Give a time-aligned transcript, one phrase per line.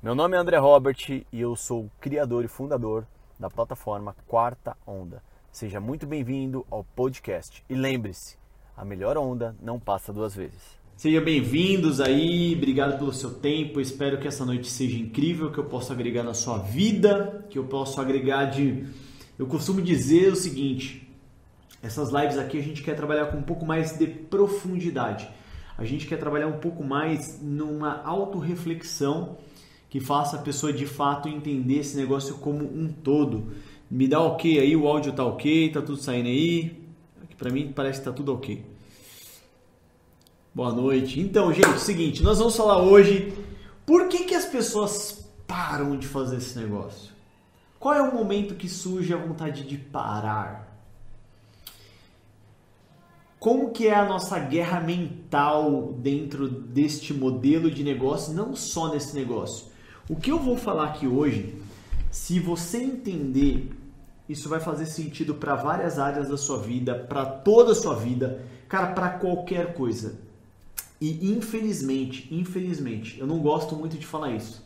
[0.00, 3.04] Meu nome é André Robert e eu sou o criador e fundador
[3.36, 5.20] da plataforma Quarta Onda.
[5.50, 8.36] Seja muito bem-vindo ao podcast e lembre-se,
[8.76, 10.78] a melhor onda não passa duas vezes.
[10.96, 13.80] Sejam bem-vindos aí, obrigado pelo seu tempo.
[13.80, 17.64] Espero que essa noite seja incrível, que eu possa agregar na sua vida, que eu
[17.64, 18.86] possa agregar de.
[19.36, 21.12] Eu costumo dizer o seguinte:
[21.82, 25.28] essas lives aqui a gente quer trabalhar com um pouco mais de profundidade.
[25.76, 29.36] A gente quer trabalhar um pouco mais numa autorreflexão
[29.88, 33.52] que faça a pessoa de fato entender esse negócio como um todo.
[33.90, 36.78] Me dá ok aí, o áudio tá ok, tá tudo saindo aí.
[37.22, 38.64] Aqui para mim parece que tá tudo ok.
[40.54, 41.20] Boa noite.
[41.20, 43.32] Então, gente, seguinte, nós vamos falar hoje
[43.86, 47.12] por que, que as pessoas param de fazer esse negócio.
[47.78, 50.68] Qual é o momento que surge a vontade de parar?
[53.38, 59.14] Como que é a nossa guerra mental dentro deste modelo de negócio, não só nesse
[59.14, 59.66] negócio,
[60.08, 61.54] o que eu vou falar aqui hoje,
[62.10, 63.70] se você entender,
[64.28, 68.42] isso vai fazer sentido para várias áreas da sua vida, para toda a sua vida,
[68.68, 70.18] cara, para qualquer coisa.
[71.00, 74.64] E infelizmente, infelizmente, eu não gosto muito de falar isso,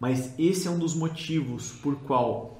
[0.00, 2.58] mas esse é um dos motivos por qual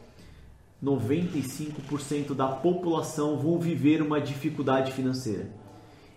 [0.84, 5.50] 95% da população vão viver uma dificuldade financeira.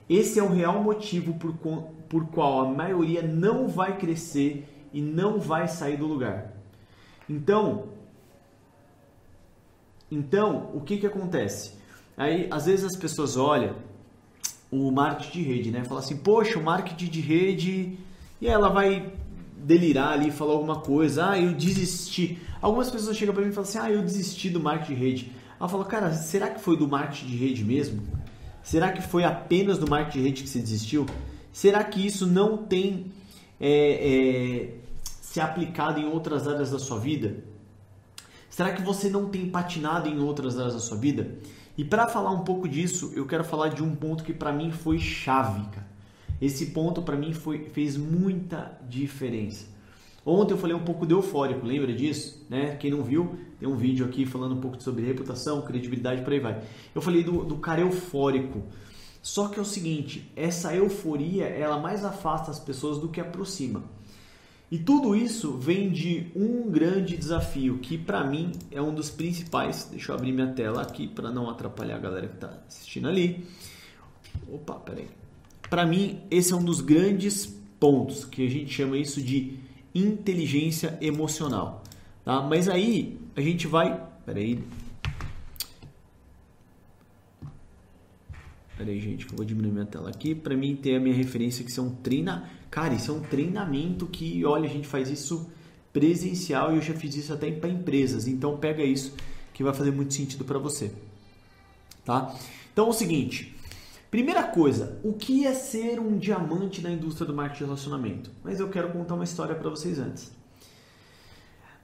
[0.09, 1.53] Esse é o real motivo por,
[2.09, 6.53] por qual a maioria não vai crescer e não vai sair do lugar.
[7.29, 7.89] Então,
[10.09, 11.73] então o que que acontece?
[12.15, 13.75] Aí, às vezes as pessoas olham
[14.71, 15.83] o marketing de rede, né?
[15.83, 17.99] Fala assim, poxa, o marketing de rede,
[18.39, 19.11] e ela vai
[19.57, 22.39] delirar ali, falar alguma coisa, ah, eu desisti.
[22.61, 25.31] Algumas pessoas chegam para mim e falam assim, ah, eu desisti do marketing de rede.
[25.59, 28.01] Ela fala, cara, será que foi do marketing de rede mesmo?
[28.63, 31.05] Será que foi apenas do marketing de rede que você desistiu?
[31.51, 33.11] Será que isso não tem
[33.59, 34.84] é, é,
[35.35, 37.43] ser aplicado em outras áreas da sua vida?
[38.49, 41.39] Será que você não tem patinado em outras áreas da sua vida?
[41.77, 44.71] E para falar um pouco disso, eu quero falar de um ponto que para mim
[44.71, 45.85] foi chave, cara.
[46.41, 49.65] Esse ponto para mim foi, fez muita diferença.
[50.25, 52.45] Ontem eu falei um pouco de eufórico, lembra disso?
[52.49, 52.77] Né?
[52.77, 56.39] Quem não viu, tem um vídeo aqui falando um pouco sobre reputação, credibilidade, por aí
[56.39, 56.63] vai.
[56.95, 58.63] Eu falei do, do cara eufórico.
[59.21, 63.83] Só que é o seguinte, essa euforia, ela mais afasta as pessoas do que aproxima.
[64.71, 69.87] E tudo isso vem de um grande desafio que para mim é um dos principais.
[69.91, 73.45] Deixa eu abrir minha tela aqui para não atrapalhar a galera que está assistindo ali.
[74.51, 75.07] Opa, peraí.
[75.69, 77.45] Para mim esse é um dos grandes
[77.79, 79.59] pontos que a gente chama isso de
[79.93, 81.83] inteligência emocional,
[82.23, 82.41] tá?
[82.41, 84.61] Mas aí a gente vai, peraí,
[88.77, 91.63] Peraí, gente, que eu vou diminuir minha tela aqui para mim ter a minha referência
[91.63, 95.49] que são treina, cara, isso é um treinamento que, olha, a gente faz isso
[95.93, 98.27] presencial e eu já fiz isso até para empresas.
[98.27, 99.15] Então pega isso
[99.53, 100.91] que vai fazer muito sentido para você,
[102.03, 102.35] tá?
[102.73, 103.55] Então é o seguinte,
[104.11, 108.31] primeira coisa, o que é ser um diamante na indústria do marketing de relacionamento?
[108.43, 110.33] Mas eu quero contar uma história para vocês antes.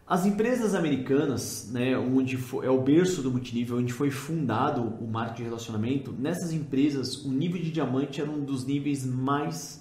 [0.05, 5.43] As empresas americanas, né, onde é o berço do multinível, onde foi fundado o marketing
[5.43, 9.79] de relacionamento, nessas empresas o nível de diamante era um dos níveis mais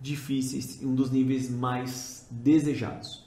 [0.00, 3.24] difíceis e um dos níveis mais desejados.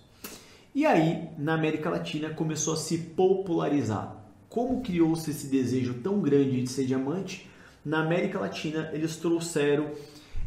[0.74, 4.16] E aí, na América Latina, começou a se popularizar.
[4.47, 7.50] Como criou-se esse desejo tão grande de ser diamante?
[7.84, 9.91] Na América Latina, eles trouxeram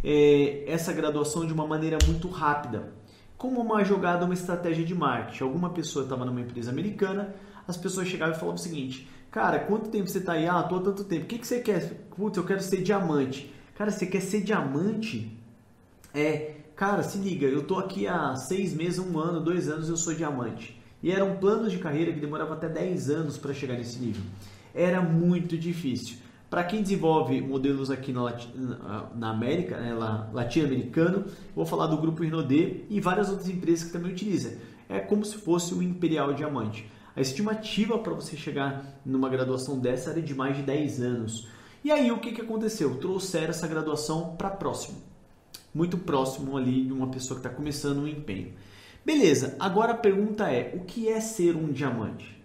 [0.03, 2.93] é, essa graduação de uma maneira muito rápida
[3.43, 5.43] como uma jogada, uma estratégia de marketing.
[5.43, 7.35] Alguma pessoa estava numa empresa americana,
[7.67, 10.47] as pessoas chegavam e falavam o seguinte: Cara, quanto tempo você está aí?
[10.47, 11.25] Ah, tô há tanto tempo.
[11.25, 12.07] O que, que você quer?
[12.17, 13.53] Putz, eu quero ser diamante.
[13.75, 15.37] Cara, você quer ser diamante?
[16.15, 19.97] É, cara, se liga, eu tô aqui há seis meses, um ano, dois anos, eu
[19.97, 20.81] sou diamante.
[21.03, 24.23] E eram planos de carreira que demoravam até 10 anos para chegar nesse nível.
[24.73, 26.17] Era muito difícil.
[26.49, 28.31] Para quem desenvolve modelos aqui na,
[29.15, 29.95] na América, né,
[30.33, 31.25] latino-americano,
[31.57, 34.53] vou falar do grupo Rinode e várias outras empresas que também utilizam.
[34.89, 36.89] É como se fosse o Imperial Diamante.
[37.17, 41.49] A estimativa para você chegar numa graduação dessa era de mais de 10 anos.
[41.83, 42.99] E aí o que, que aconteceu?
[42.99, 45.12] Trouxeram essa graduação para próximo.
[45.75, 48.53] Muito próximo ali de uma pessoa que está começando um empenho.
[49.05, 52.41] Beleza, agora a pergunta é: o que é ser um diamante?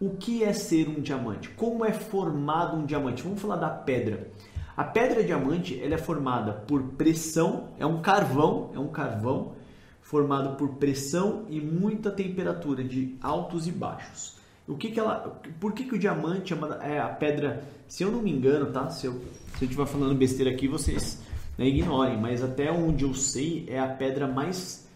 [0.00, 1.48] O que é ser um diamante?
[1.50, 3.22] Como é formado um diamante?
[3.22, 4.30] Vamos falar da pedra.
[4.76, 9.52] A pedra diamante ela é formada por pressão, é um carvão, é um carvão
[10.00, 14.36] formado por pressão e muita temperatura de altos e baixos.
[14.66, 17.64] O que, que ela, por que, que o diamante é, uma, é, a pedra?
[17.86, 18.88] Se eu não me engano, tá?
[18.90, 19.12] Se eu,
[19.56, 21.20] se eu estiver falando besteira aqui, vocês
[21.56, 22.20] né, ignorem.
[22.20, 24.88] Mas até onde eu sei é a pedra mais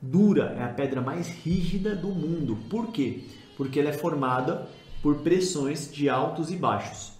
[0.00, 2.56] dura, é a pedra mais rígida do mundo.
[2.68, 3.24] Por quê?
[3.56, 4.68] Porque ela é formada
[5.02, 7.12] por pressões de altos e baixos.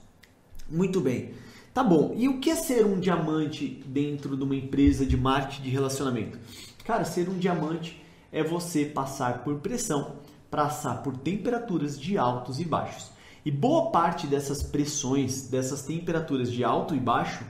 [0.69, 1.35] Muito bem.
[1.73, 2.15] Tá bom.
[2.17, 6.39] E o que é ser um diamante dentro de uma empresa de marketing de relacionamento?
[6.85, 8.03] Cara, ser um diamante
[8.33, 10.17] é você passar por pressão,
[10.51, 13.11] passar por temperaturas de altos e baixos.
[13.45, 17.45] E boa parte dessas pressões, dessas temperaturas de alto e baixo,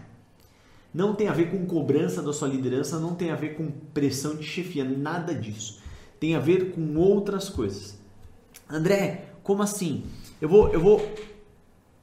[0.96, 4.34] não tem a ver com cobrança da sua liderança, não tem a ver com pressão
[4.34, 5.78] de chefia, nada disso.
[6.18, 7.98] Tem a ver com outras coisas.
[8.66, 10.04] André, como assim?
[10.40, 11.14] Eu vou, eu vou,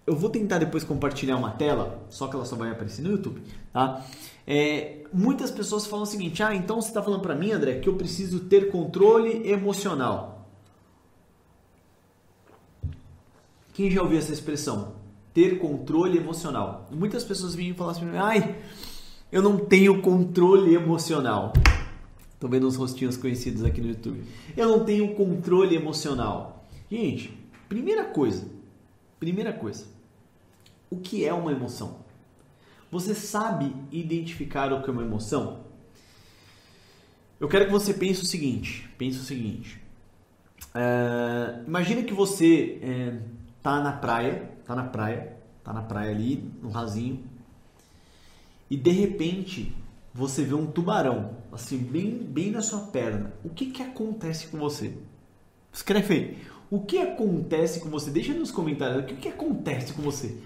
[0.06, 3.42] eu vou tentar depois compartilhar uma tela, só que ela só vai aparecer no YouTube,
[3.74, 4.06] tá?
[4.46, 7.90] É, muitas pessoas falam o seguinte: ah, então você está falando para mim, André, que
[7.90, 10.48] eu preciso ter controle emocional.
[13.74, 15.02] Quem já ouviu essa expressão?
[15.34, 16.88] ter controle emocional.
[16.92, 18.56] Muitas pessoas vêm falar assim, ai,
[19.34, 21.54] eu não tenho controle emocional.
[22.36, 24.24] Estou vendo uns rostinhos conhecidos aqui no YouTube.
[24.56, 26.68] Eu não tenho controle emocional.
[26.90, 27.36] Gente,
[27.68, 28.46] primeira coisa,
[29.20, 29.88] primeira coisa,
[30.88, 31.98] o que é uma emoção?
[32.92, 35.62] Você sabe identificar o que é uma emoção?
[37.40, 39.82] Eu quero que você pense o seguinte, pense o seguinte.
[40.76, 43.18] É, imagina que você é,
[43.64, 47.33] tá na praia, tá na praia, tá na praia ali, no rasinho,
[48.74, 49.72] e de repente
[50.12, 53.32] você vê um tubarão, assim, bem, bem na sua perna.
[53.44, 54.98] O que que acontece com você?
[55.72, 56.38] Escreve aí.
[56.72, 58.10] O que acontece com você?
[58.10, 59.04] Deixa nos comentários.
[59.04, 60.40] O que, que acontece com você?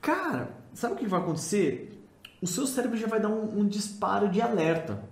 [0.00, 2.00] Cara, sabe o que vai acontecer?
[2.40, 5.02] O seu cérebro já vai dar um, um disparo de alerta.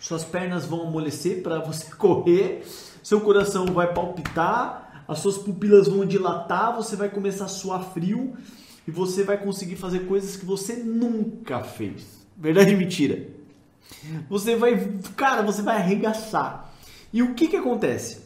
[0.00, 2.66] Suas pernas vão amolecer para você correr,
[3.04, 8.36] seu coração vai palpitar, as suas pupilas vão dilatar, você vai começar a suar frio
[8.88, 12.26] e você vai conseguir fazer coisas que você nunca fez.
[12.34, 13.28] Verdade ou mentira?
[14.30, 14.78] Você vai,
[15.14, 16.72] cara, você vai arregaçar.
[17.12, 18.22] E o que que acontece?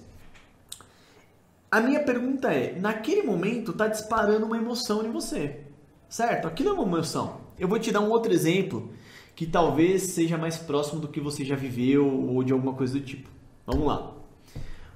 [1.69, 5.63] A minha pergunta é, naquele momento tá disparando uma emoção em você.
[6.09, 6.47] Certo?
[6.47, 7.41] Aquilo é uma emoção.
[7.59, 8.93] Eu vou te dar um outro exemplo
[9.35, 13.01] que talvez seja mais próximo do que você já viveu ou de alguma coisa do
[13.01, 13.29] tipo.
[13.67, 14.13] Vamos lá.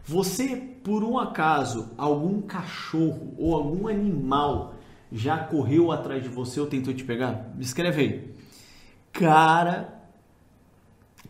[0.04, 0.54] Você,
[0.84, 4.75] por um acaso, algum cachorro ou algum animal
[5.12, 7.53] já correu atrás de você ou tentou te pegar?
[7.55, 8.35] Me escreve aí.
[9.12, 10.03] Cara,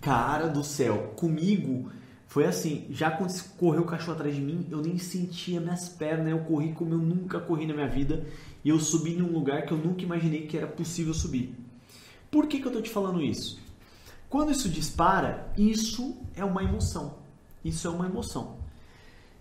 [0.01, 1.91] cara do céu, comigo
[2.27, 6.29] foi assim, já quando correu o cachorro atrás de mim, eu nem sentia minhas pernas,
[6.29, 8.27] eu corri como eu nunca corri na minha vida
[8.65, 11.55] e eu subi num lugar que eu nunca imaginei que era possível subir.
[12.31, 13.59] Por que, que eu tô te falando isso?
[14.29, 17.19] Quando isso dispara, isso é uma emoção.
[17.65, 18.56] Isso é uma emoção.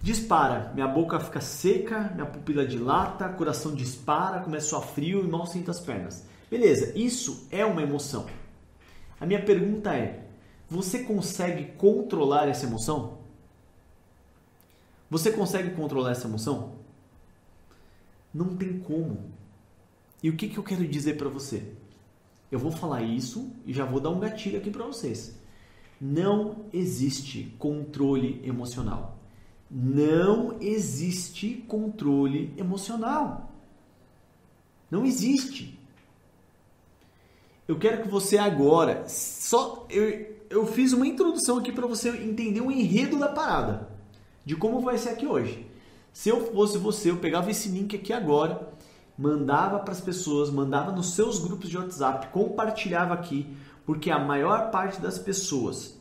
[0.01, 5.47] Dispara, minha boca fica seca, minha pupila dilata, coração dispara, começa a frio e mal
[5.47, 6.25] sinto as pernas.
[6.50, 8.27] Beleza, isso é uma emoção.
[9.19, 10.27] A minha pergunta é:
[10.69, 13.18] você consegue controlar essa emoção?
[15.09, 16.75] Você consegue controlar essa emoção?
[18.33, 19.31] Não tem como.
[20.21, 21.74] E o que, que eu quero dizer para você?
[22.51, 25.36] Eu vou falar isso e já vou dar um gatilho aqui para vocês.
[26.00, 29.18] Não existe controle emocional
[29.70, 33.52] não existe controle emocional.
[34.90, 35.80] Não existe.
[37.68, 42.62] Eu quero que você agora, só eu, eu fiz uma introdução aqui para você entender
[42.62, 43.90] o enredo da parada,
[44.46, 45.66] de como vai ser aqui hoje.
[46.14, 48.72] Se eu fosse você, eu pegava esse link aqui agora,
[49.18, 53.48] mandava para as pessoas, mandava nos seus grupos de WhatsApp, compartilhava aqui,
[53.84, 56.00] porque a maior parte das pessoas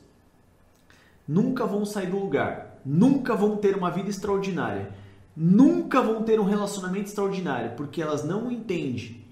[1.26, 4.92] nunca vão sair do lugar nunca vão ter uma vida extraordinária,
[5.36, 9.24] nunca vão ter um relacionamento extraordinário, porque elas não entendem,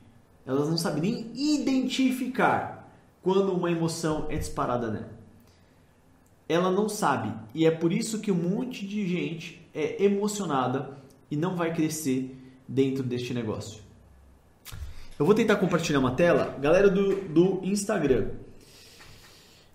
[0.47, 2.91] elas não sabem nem identificar
[3.23, 5.13] quando uma emoção é disparada nela.
[6.49, 10.99] Ela não sabe, e é por isso que um monte de gente é emocionada
[11.31, 13.81] e não vai crescer dentro deste negócio.
[15.19, 18.31] Eu vou tentar compartilhar uma tela, galera do, do Instagram.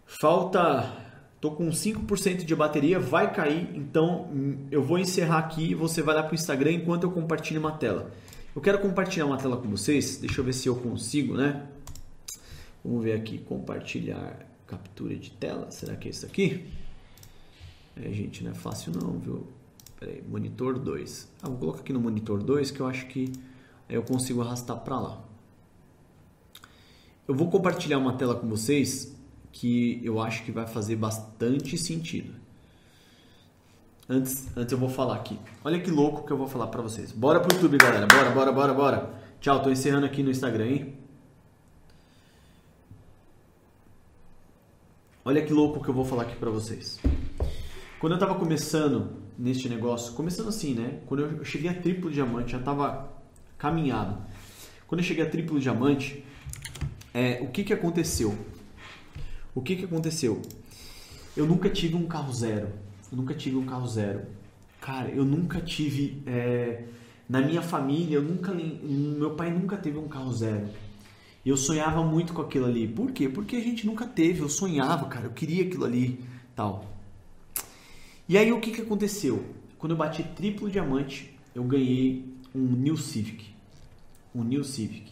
[0.06, 1.07] Falta
[1.40, 6.02] Tô com 5% de bateria, vai cair, então hum, eu vou encerrar aqui e você
[6.02, 8.12] vai lá para o Instagram enquanto eu compartilho uma tela.
[8.56, 11.68] Eu quero compartilhar uma tela com vocês, deixa eu ver se eu consigo, né?
[12.84, 16.68] Vamos ver aqui, compartilhar captura de tela, será que é isso aqui?
[17.96, 19.46] É, gente, não é fácil não, viu?
[20.00, 21.28] Pera aí, monitor 2.
[21.42, 23.32] Ah, vou colocar aqui no monitor 2 que eu acho que
[23.88, 25.24] eu consigo arrastar para lá.
[27.28, 29.17] Eu vou compartilhar uma tela com vocês
[29.60, 32.32] que eu acho que vai fazer bastante sentido.
[34.08, 35.40] Antes, antes eu vou falar aqui.
[35.64, 37.12] Olha que louco que eu vou falar para vocês.
[37.12, 38.06] Bora pro YouTube, galera.
[38.06, 39.14] Bora, bora, bora, bora.
[39.42, 40.94] Tchau, tô encerrando aqui no Instagram, hein?
[45.26, 47.00] Olha que louco que eu vou falar aqui para vocês.
[48.00, 51.00] Quando eu tava começando neste negócio, começando assim, né?
[51.08, 53.12] Quando eu cheguei a triplo diamante, já tava
[53.58, 54.22] caminhado.
[54.86, 56.24] Quando eu cheguei a triplo diamante,
[57.12, 58.38] é, o que que aconteceu?
[59.58, 60.40] O que que aconteceu?
[61.36, 62.68] Eu nunca tive um carro zero.
[63.12, 64.28] Eu nunca tive um carro zero.
[64.80, 66.22] Cara, eu nunca tive.
[66.28, 66.84] É,
[67.28, 68.54] na minha família, eu nunca.
[68.54, 70.70] Meu pai nunca teve um carro zero.
[71.44, 72.88] Eu sonhava muito com aquilo ali.
[72.88, 73.28] Por quê?
[73.28, 74.42] Porque a gente nunca teve.
[74.42, 75.26] Eu sonhava, cara.
[75.26, 76.24] Eu queria aquilo ali,
[76.56, 76.86] tal.
[78.30, 79.44] E aí o que que aconteceu?
[79.80, 83.56] Quando eu bati triplo diamante, eu ganhei um New Civic.
[84.36, 85.12] Um New Civic.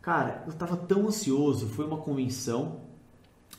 [0.00, 1.68] Cara, eu tava tão ansioso.
[1.68, 2.87] Foi uma convenção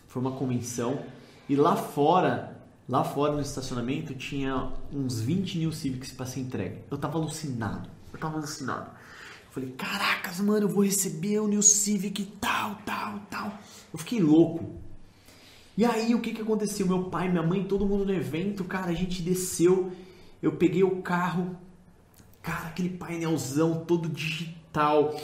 [0.09, 0.99] foi uma convenção
[1.47, 6.81] e lá fora, lá fora no estacionamento tinha uns 20 New Civics para ser entregue.
[6.91, 7.87] Eu tava alucinado.
[8.11, 8.89] Eu tava alucinado.
[8.89, 13.53] Eu falei, caracas, mano, eu vou receber o New Civic tal, tal, tal.
[13.93, 14.75] Eu fiquei louco.
[15.77, 16.87] E aí, o que que aconteceu?
[16.87, 19.91] Meu pai, minha mãe, todo mundo no evento, cara, a gente desceu.
[20.41, 21.55] Eu peguei o carro,
[22.41, 25.15] cara, aquele painelzão todo digital.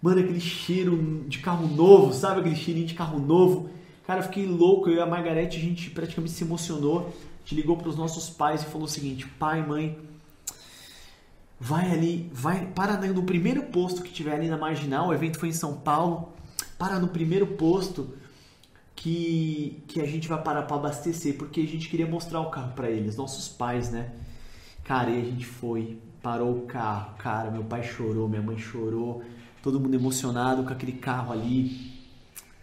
[0.00, 2.40] Mano, aquele cheiro de carro novo, sabe?
[2.40, 3.75] Aquele cheirinho de carro novo.
[4.06, 4.88] Cara, eu fiquei louco.
[4.88, 7.08] Eu e a Margarete, a gente praticamente se emocionou.
[7.08, 9.98] A gente ligou para os nossos pais e falou o seguinte: pai, mãe,
[11.58, 15.08] vai ali, vai, para no primeiro posto que tiver ali na marginal.
[15.08, 16.32] O evento foi em São Paulo.
[16.78, 18.14] Para no primeiro posto
[18.94, 22.72] que, que a gente vai parar para abastecer, porque a gente queria mostrar o carro
[22.74, 24.12] para eles, nossos pais, né?
[24.84, 27.16] Cara, e a gente foi, parou o carro.
[27.18, 29.22] Cara, meu pai chorou, minha mãe chorou,
[29.62, 31.95] todo mundo emocionado com aquele carro ali.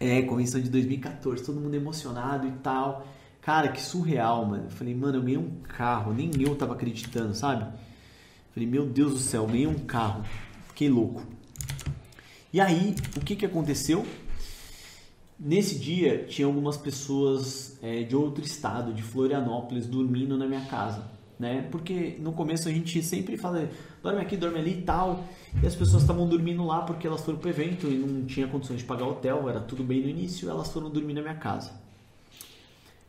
[0.04, 3.06] É, convenção de 2014, todo mundo emocionado e tal.
[3.40, 4.64] Cara, que surreal, mano.
[4.64, 7.62] Eu falei, mano, eu ganhei um carro, nem eu tava acreditando, sabe?
[7.62, 10.22] Eu falei, meu Deus do céu, ganhei um carro.
[10.68, 11.22] Fiquei louco.
[12.52, 14.04] E aí, o que que aconteceu?
[15.40, 21.14] Nesse dia, tinha algumas pessoas é, de outro estado, de Florianópolis, dormindo na minha casa
[21.38, 21.66] né?
[21.70, 23.68] Porque no começo a gente sempre fala,
[24.04, 25.24] dorme aqui, dorme ali e tal.
[25.62, 28.80] E as pessoas estavam dormindo lá porque elas foram pro evento e não tinha condições
[28.80, 31.72] de pagar hotel, era tudo bem no início, elas foram dormir na minha casa.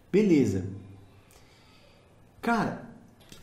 [0.10, 0.66] Beleza.
[2.42, 2.88] Cara,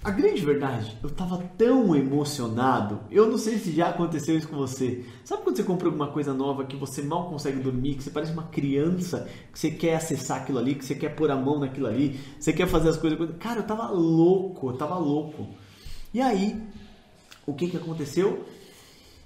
[0.03, 3.01] a grande verdade, eu tava tão emocionado.
[3.11, 5.05] Eu não sei se já aconteceu isso com você.
[5.23, 8.33] Sabe quando você compra alguma coisa nova que você mal consegue dormir, que você parece
[8.33, 11.87] uma criança, que você quer acessar aquilo ali, que você quer pôr a mão naquilo
[11.87, 13.19] ali, você quer fazer as coisas.
[13.39, 15.49] Cara, eu tava louco, eu tava louco.
[16.15, 16.61] E aí,
[17.47, 18.45] o que que aconteceu?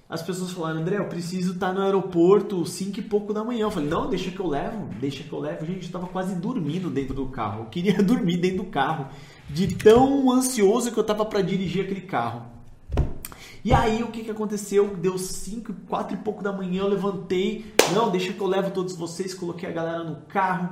[0.09, 3.63] As pessoas falaram, André, eu preciso estar no aeroporto 5 e pouco da manhã.
[3.63, 5.65] Eu falei, não, deixa que eu levo, deixa que eu levo.
[5.65, 7.63] Gente, eu tava quase dormindo dentro do carro.
[7.63, 9.07] Eu queria dormir dentro do carro
[9.49, 12.43] de tão ansioso que eu tava para dirigir aquele carro.
[13.65, 14.95] E aí o que, que aconteceu?
[14.95, 18.95] Deu 5, 4 e pouco da manhã, eu levantei, não, deixa que eu levo todos
[18.95, 20.69] vocês, coloquei a galera no carro,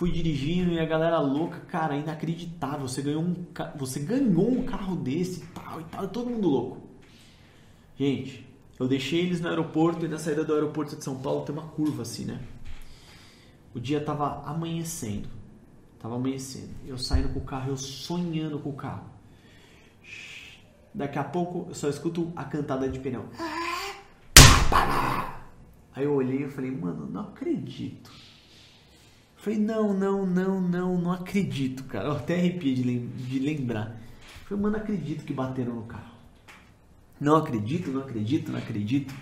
[0.00, 3.34] fui dirigindo e a galera louca, cara, inacreditável, você ganhou um,
[3.76, 6.80] você ganhou um carro desse e tal e tal, todo mundo louco.
[7.98, 11.54] Gente, eu deixei eles no aeroporto e na saída do aeroporto de São Paulo tem
[11.54, 12.40] uma curva assim, né?
[13.74, 15.28] O dia tava amanhecendo.
[15.98, 16.70] Tava amanhecendo.
[16.86, 19.04] Eu saindo com o carro, eu sonhando com o carro.
[20.94, 23.26] Daqui a pouco eu só escuto a cantada de pneu.
[25.94, 28.29] Aí eu olhei e falei, mano, não acredito.
[29.40, 32.08] Falei, não, não, não, não, não acredito, cara.
[32.08, 34.00] Eu até arrepio de, lem de lembrar.
[34.44, 36.14] Falei, mano, acredito que bateram no carro.
[37.20, 39.14] Não acredito, não acredito, não acredito.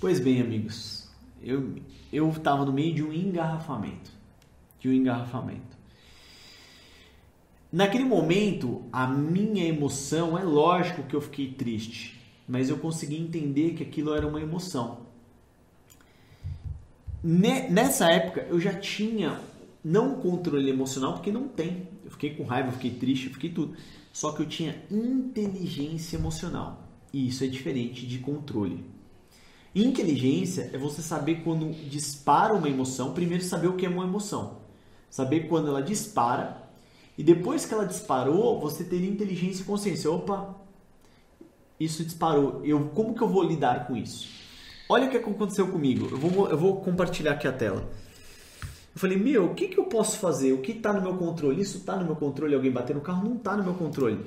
[0.00, 1.08] Pois bem, amigos,
[1.42, 1.74] eu
[2.12, 4.14] eu estava no meio de um engarrafamento
[4.84, 5.74] de um engarrafamento.
[7.72, 13.72] Naquele momento, a minha emoção, é lógico que eu fiquei triste, mas eu consegui entender
[13.72, 15.03] que aquilo era uma emoção.
[17.24, 19.40] Nessa época, eu já tinha
[19.82, 21.88] não controle emocional, porque não tem.
[22.04, 23.74] Eu fiquei com raiva, fiquei triste, fiquei tudo.
[24.12, 26.86] Só que eu tinha inteligência emocional.
[27.12, 28.84] E isso é diferente de controle.
[29.74, 34.64] Inteligência é você saber quando dispara uma emoção, primeiro saber o que é uma emoção
[35.14, 36.60] saber quando ela dispara
[37.16, 40.10] e depois que ela disparou, você teria inteligência e consciência.
[40.10, 40.56] Opa,
[41.78, 42.64] isso disparou.
[42.64, 44.28] Eu, como que eu vou lidar com isso?
[44.94, 46.06] Olha o que aconteceu comigo.
[46.08, 47.80] Eu vou, eu vou compartilhar aqui a tela.
[48.94, 50.52] Eu falei, meu, o que, que eu posso fazer?
[50.52, 51.60] O que está no meu controle?
[51.60, 52.54] Isso está no meu controle?
[52.54, 53.28] Alguém bater no carro?
[53.28, 54.20] Não está no meu controle.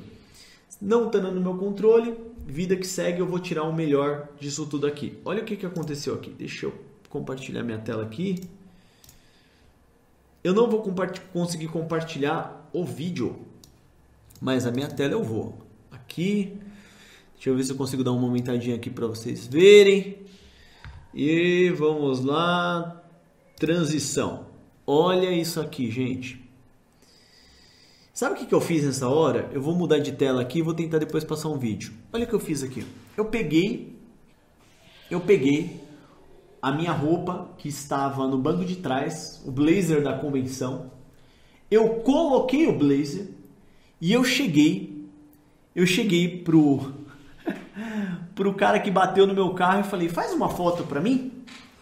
[0.81, 4.85] Não estando no meu controle, vida que segue, eu vou tirar o melhor disso tudo
[4.85, 5.17] aqui.
[5.23, 6.31] Olha o que, que aconteceu aqui.
[6.31, 6.73] Deixa eu
[7.07, 8.43] compartilhar minha tela aqui.
[10.43, 10.83] Eu não vou
[11.31, 13.39] conseguir compartilhar o vídeo,
[14.41, 15.57] mas a minha tela eu vou.
[15.89, 16.59] Aqui,
[17.35, 20.26] deixa eu ver se eu consigo dar uma aumentadinha aqui para vocês verem.
[21.13, 23.01] E vamos lá,
[23.55, 24.47] transição.
[24.85, 26.47] Olha isso aqui, gente.
[28.13, 29.49] Sabe o que, eu fiz nessa hora?
[29.53, 31.93] Eu vou mudar de tela aqui e vou tentar depois passar um vídeo.
[32.11, 32.83] Olha o que eu fiz aqui.
[33.15, 33.95] Eu peguei,
[35.11, 35.79] eu peguei
[36.61, 40.91] a minha roupa que estava no banco de trás, o blazer da convenção.
[41.69, 43.29] Eu coloquei o blazer
[44.01, 45.05] e eu cheguei,
[45.75, 46.91] eu cheguei pro
[48.35, 51.31] pro cara que bateu no meu carro e falei: "Faz uma foto para mim?"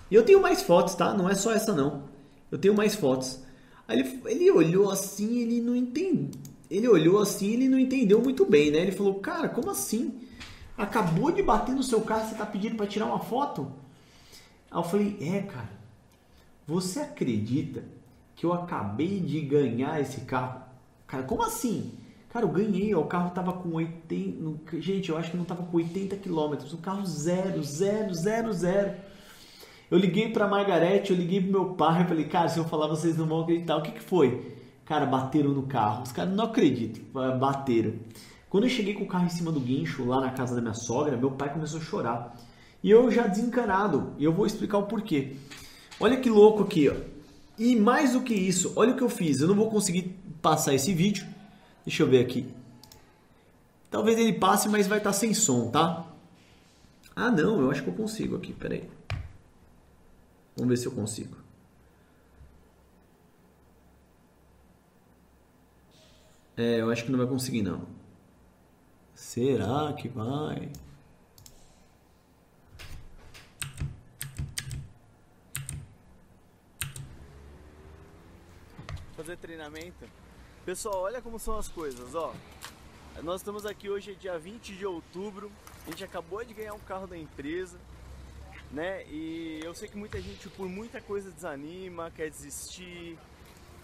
[0.10, 1.14] E eu tenho mais fotos, tá?
[1.14, 2.04] Não é só essa não.
[2.52, 3.40] Eu tenho mais fotos.
[3.88, 6.32] Aí ele, ele olhou assim, ele não entendeu.
[6.70, 8.80] Ele olhou assim, ele não entendeu muito bem, né?
[8.80, 10.20] Ele falou: "Cara, como assim?
[10.78, 13.72] Acabou de bater no seu carro, você tá pedindo para tirar uma foto?"
[14.72, 15.76] Aí eu falei: "É, cara.
[16.68, 17.84] Você acredita
[18.36, 20.62] que eu acabei de ganhar esse carro?"
[21.08, 21.94] Cara, como assim?
[22.36, 24.82] Cara, eu ganhei, ó, o carro tava com 80.
[24.82, 26.74] Gente, eu acho que não tava com 80 quilômetros.
[26.74, 28.92] O carro zero, zero, zero, zero.
[29.90, 32.88] Eu liguei pra Margarete, eu liguei pro meu pai, eu falei, cara, se eu falar
[32.88, 33.78] vocês não vão acreditar.
[33.78, 34.54] O que que foi?
[34.84, 36.04] Cara, bateram no carro.
[36.04, 37.06] Os caras não acreditam,
[37.40, 37.94] bateram.
[38.50, 40.74] Quando eu cheguei com o carro em cima do guincho, lá na casa da minha
[40.74, 42.36] sogra, meu pai começou a chorar.
[42.84, 45.38] E eu já desencanado, e eu vou explicar o porquê.
[46.02, 46.96] Olha que louco aqui, ó.
[47.58, 49.40] E mais do que isso, olha o que eu fiz.
[49.40, 51.26] Eu não vou conseguir passar esse vídeo,
[51.86, 52.52] Deixa eu ver aqui.
[53.92, 56.06] Talvez ele passe, mas vai estar tá sem som, tá?
[57.16, 58.90] Ah, não, eu acho que eu consigo aqui, peraí.
[60.56, 61.38] Vamos ver se eu consigo.
[66.58, 67.86] É, eu acho que não vai conseguir não.
[69.14, 70.72] Será que vai?
[79.16, 80.06] Fazer treinamento
[80.66, 82.34] Pessoal, olha como são as coisas, ó.
[83.22, 85.52] Nós estamos aqui hoje, é dia 20 de outubro.
[85.86, 87.78] A gente acabou de ganhar um carro da empresa,
[88.72, 89.06] né?
[89.06, 93.16] E eu sei que muita gente por muita coisa desanima, quer desistir.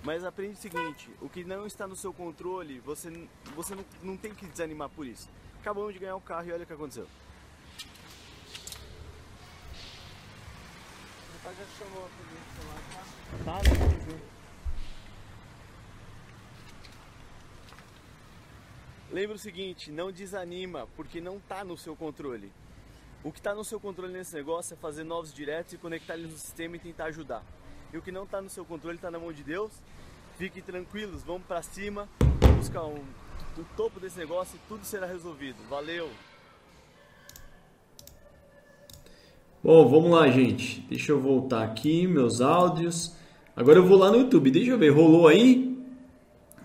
[0.04, 3.12] Mas aprende o seguinte, o que não está no seu controle, você,
[3.56, 5.30] você não, não tem que desanimar por isso.
[5.60, 7.08] Acabamos de ganhar um carro e olha o que aconteceu.
[11.36, 13.04] O pai já chamou a polícia lá, tá?
[13.46, 14.41] Tá, né?
[19.12, 22.50] Lembra o seguinte, não desanima, porque não está no seu controle.
[23.24, 26.32] O que está no seu controle nesse negócio é fazer novos diretos e conectar eles
[26.32, 27.44] no sistema e tentar ajudar.
[27.92, 29.72] E o que não está no seu controle está na mão de Deus.
[30.38, 32.08] Fiquem tranquilos, vamos para cima,
[32.58, 33.04] buscar um,
[33.58, 35.58] o topo desse negócio e tudo será resolvido.
[35.70, 36.10] Valeu!
[39.62, 40.82] Bom, vamos lá, gente.
[40.90, 43.16] Deixa eu voltar aqui, meus áudios.
[43.56, 44.50] Agora eu vou lá no YouTube.
[44.50, 45.71] Deixa eu ver, rolou aí?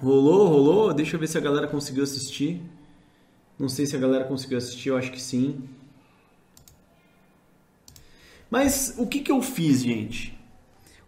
[0.02, 0.94] Rolou, rolou.
[0.94, 2.62] Deixa eu ver se a galera conseguiu assistir.
[3.58, 5.66] Não sei se a galera conseguiu assistir, eu acho que sim.
[8.50, 10.38] Mas o que, que eu fiz, gente?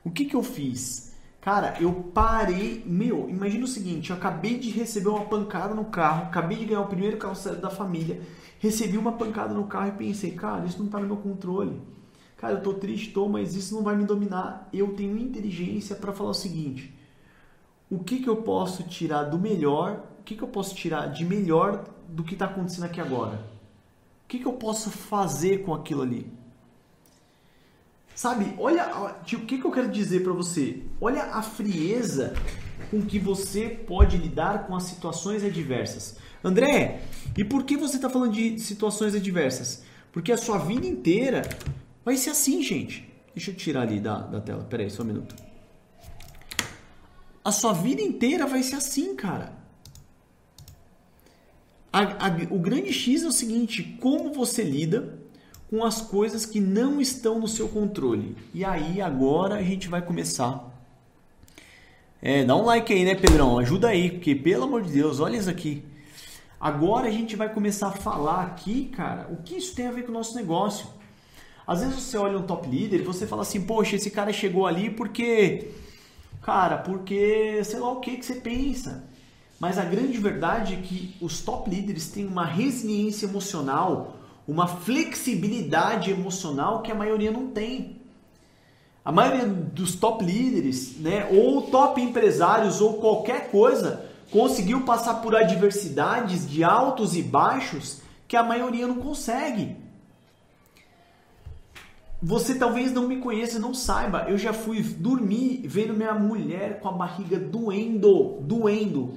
[0.02, 1.12] O que, que eu fiz?
[1.40, 2.82] Cara, eu parei.
[2.86, 6.80] Meu, imagina o seguinte: eu acabei de receber uma pancada no carro, acabei de ganhar
[6.80, 8.20] o primeiro carro da família,
[8.58, 11.80] recebi uma pancada no carro e pensei, cara, isso não tá no meu controle.
[12.38, 14.68] Cara, eu tô triste, tô, mas isso não vai me dominar.
[14.72, 16.97] Eu tenho inteligência para falar o seguinte:
[17.90, 21.24] o que, que eu posso tirar do melhor, o que, que eu posso tirar de
[21.24, 23.36] melhor do que está acontecendo aqui agora?
[24.24, 26.30] O que, que eu posso fazer com aquilo ali?
[28.14, 30.82] Sabe, olha o que, que eu quero dizer para você.
[31.00, 32.34] Olha a frieza
[32.90, 36.16] com que você pode lidar com as situações adversas.
[36.42, 37.00] André,
[37.36, 39.82] e por que você está falando de situações adversas?
[40.12, 41.42] Porque a sua vida inteira
[42.04, 43.08] vai ser assim, gente.
[43.34, 44.64] Deixa eu tirar ali da, da tela.
[44.64, 45.47] Pera aí, só um minuto.
[47.48, 49.54] A sua vida inteira vai ser assim, cara.
[51.90, 55.18] A, a, o grande X é o seguinte: como você lida
[55.70, 58.36] com as coisas que não estão no seu controle.
[58.52, 60.62] E aí, agora a gente vai começar.
[62.20, 63.58] É, dá um like aí, né, Pedrão?
[63.58, 65.82] Ajuda aí, porque pelo amor de Deus, olha isso aqui.
[66.60, 70.02] Agora a gente vai começar a falar aqui, cara, o que isso tem a ver
[70.02, 70.86] com o nosso negócio.
[71.66, 74.66] Às vezes você olha um top leader e você fala assim, poxa, esse cara chegou
[74.66, 75.70] ali porque
[76.48, 79.04] Cara, porque sei lá o que, que você pensa.
[79.60, 84.16] Mas a grande verdade é que os top líderes têm uma resiliência emocional,
[84.48, 88.00] uma flexibilidade emocional que a maioria não tem.
[89.04, 95.36] A maioria dos top líderes, né, ou top empresários ou qualquer coisa, conseguiu passar por
[95.36, 99.76] adversidades de altos e baixos que a maioria não consegue.
[102.20, 104.26] Você talvez não me conheça, não saiba.
[104.28, 109.14] Eu já fui dormir vendo minha mulher com a barriga doendo, doendo,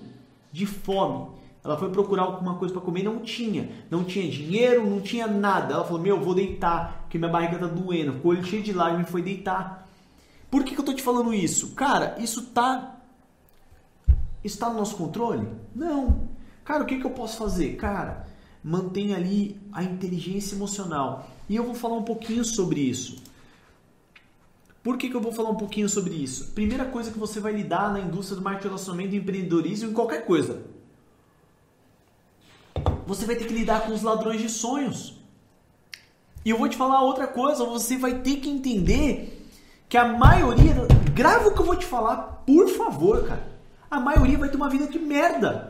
[0.52, 1.28] de fome.
[1.64, 3.70] Ela foi procurar alguma coisa para comer, não tinha.
[3.90, 5.74] Não tinha dinheiro, não tinha nada.
[5.74, 8.14] Ela falou: Meu, vou deitar, porque minha barriga tá doendo.
[8.14, 9.88] Ficou olho cheio de lágrimas e foi deitar.
[10.50, 11.74] Por que, que eu tô te falando isso?
[11.74, 12.98] Cara, isso tá.
[14.44, 15.48] Está no nosso controle?
[15.76, 16.30] Não.
[16.64, 17.76] Cara, o que, que eu posso fazer?
[17.76, 18.28] Cara,
[18.64, 21.30] mantenha ali a inteligência emocional.
[21.50, 23.22] E eu vou falar um pouquinho sobre isso.
[24.84, 26.52] Por que, que eu vou falar um pouquinho sobre isso?
[26.54, 30.64] Primeira coisa que você vai lidar na indústria do marketing relacionamento, empreendedorismo, em qualquer coisa.
[33.06, 35.20] Você vai ter que lidar com os ladrões de sonhos.
[36.44, 39.48] E eu vou te falar outra coisa, você vai ter que entender
[39.88, 40.74] que a maioria,
[41.14, 43.52] grava o que eu vou te falar, por favor, cara.
[43.90, 45.70] A maioria vai ter uma vida de merda.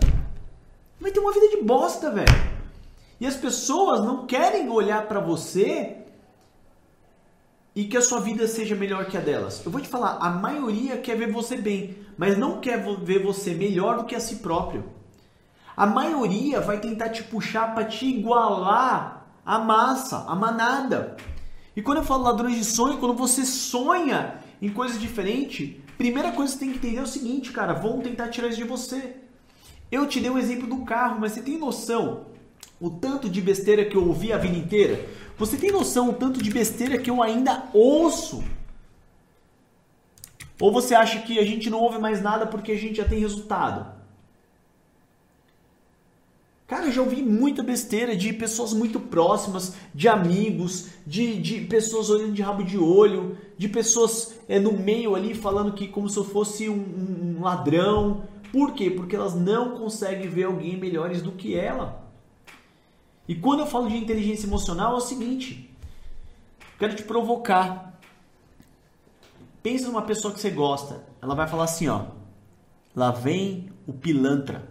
[1.00, 2.51] Vai ter uma vida de bosta, velho.
[3.22, 5.98] E as pessoas não querem olhar para você
[7.76, 9.64] e que a sua vida seja melhor que a delas.
[9.64, 13.54] Eu vou te falar, a maioria quer ver você bem, mas não quer ver você
[13.54, 14.86] melhor do que a si próprio.
[15.78, 21.16] A maioria vai tentar te puxar para te igualar à massa, à manada.
[21.76, 26.54] E quando eu falo ladrões de sonho, quando você sonha em coisas diferentes, primeira coisa
[26.54, 29.18] que você tem que entender é o seguinte, cara, vão tentar tirar isso de você.
[29.92, 32.31] Eu te dei um exemplo do carro, mas você tem noção
[32.82, 35.08] o tanto de besteira que eu ouvi a vida inteira?
[35.38, 38.44] Você tem noção o tanto de besteira que eu ainda ouço?
[40.60, 43.20] Ou você acha que a gente não ouve mais nada porque a gente já tem
[43.20, 44.02] resultado?
[46.68, 52.10] Cara, eu já ouvi muita besteira de pessoas muito próximas, de amigos, de, de pessoas
[52.10, 56.18] olhando de rabo de olho, de pessoas é, no meio ali falando que como se
[56.18, 58.24] eu fosse um, um ladrão.
[58.52, 58.90] Por quê?
[58.90, 62.01] Porque elas não conseguem ver alguém melhores do que ela.
[63.32, 65.74] E quando eu falo de inteligência emocional é o seguinte:
[66.78, 67.98] quero te provocar.
[69.64, 71.02] Pensa numa pessoa que você gosta.
[71.22, 72.08] Ela vai falar assim, ó.
[72.94, 74.68] Lá vem o pilantra.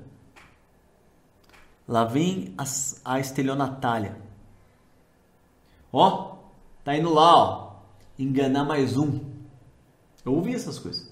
[1.89, 2.65] Lá vem a,
[3.03, 3.19] a.
[5.91, 6.37] Ó,
[6.85, 7.73] tá indo lá, ó.
[8.19, 9.21] Enganar mais um.
[10.23, 11.11] Eu ouvi essas coisas.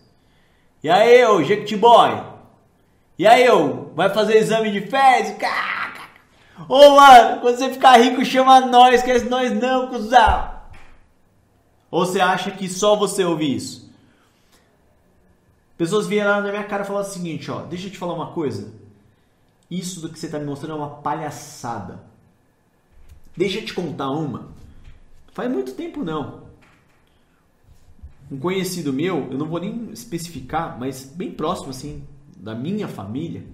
[0.83, 2.11] E aí, ô, Jequiti Boy?
[3.19, 5.39] E aí, ô, vai fazer exame de fezes?
[5.39, 5.78] Cara!
[6.67, 10.59] Ô mano, quando você ficar rico, chama nós, esquece nós não, cuzão.
[11.91, 13.93] Ou você acha que só você ouve isso?
[15.77, 18.33] Pessoas vieram na minha cara e falaram o seguinte, ó, deixa eu te falar uma
[18.33, 18.73] coisa.
[19.71, 22.01] Isso do que você está me mostrando é uma palhaçada.
[23.37, 24.49] Deixa eu te contar uma.
[25.33, 26.49] Faz muito tempo não.
[28.31, 32.05] Um conhecido meu, eu não vou nem especificar, mas bem próximo assim
[32.37, 33.45] da minha família,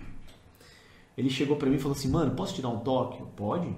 [1.17, 3.21] ele chegou para mim e falou assim: Mano, posso te dar um toque?
[3.21, 3.75] Eu, Pode?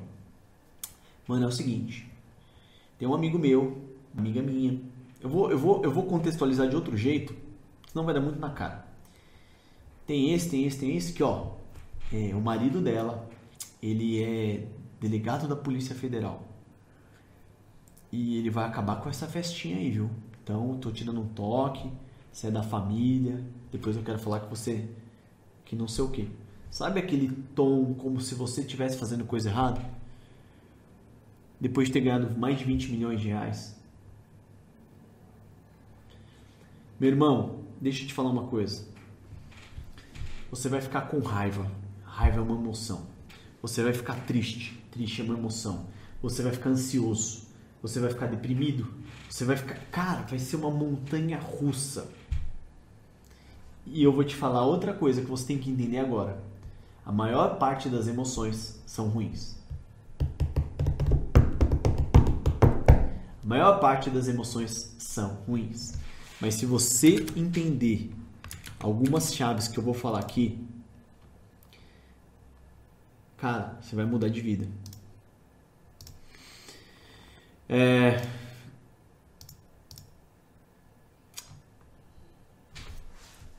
[1.27, 2.11] Mano, é o seguinte:
[2.99, 3.83] tem um amigo meu,
[4.17, 4.81] amiga minha.
[5.21, 7.35] Eu vou, eu vou, eu vou contextualizar de outro jeito,
[7.89, 8.87] senão vai dar muito na cara.
[10.07, 11.53] Tem esse, tem esse, tem esse que, ó,
[12.13, 13.29] é, o marido dela,
[13.83, 14.67] ele é
[15.01, 16.43] delegado da Polícia Federal.
[18.13, 20.09] E ele vai acabar com essa festinha aí, viu?
[20.43, 21.91] Então, tô te dando um toque,
[22.31, 24.89] você é da família, depois eu quero falar que você
[25.65, 26.31] que não sei o que.
[26.77, 29.81] Sabe aquele tom como se você estivesse fazendo coisa errada?
[31.59, 33.75] Depois de ter ganhado mais de 20 milhões de reais.
[37.01, 38.87] Meu irmão, deixa eu te falar uma coisa.
[40.51, 41.67] Você vai ficar com raiva.
[42.05, 43.07] Raiva é uma emoção.
[43.63, 44.79] Você vai ficar triste.
[44.91, 45.87] Triste é uma emoção.
[46.21, 47.47] Você vai ficar ansioso.
[47.81, 48.87] Você vai ficar deprimido.
[49.31, 49.77] Você vai ficar.
[49.91, 52.07] Cara, vai ser uma montanha russa.
[53.87, 56.46] E eu vou te falar outra coisa que você tem que entender agora
[57.07, 59.55] a maior parte das emoções são ruins.
[63.45, 65.95] A maior parte das emoções são ruins.
[66.41, 68.13] Mas se você entender
[68.81, 70.67] algumas chaves que eu vou falar aqui,
[73.37, 74.69] cara, você vai mudar de vida.
[77.69, 78.21] É...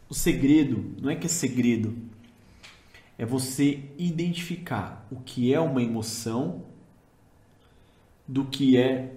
[0.09, 2.16] O segredo, não é que é segredo,
[3.17, 6.63] é você identificar o que é uma emoção
[8.27, 9.15] do que é,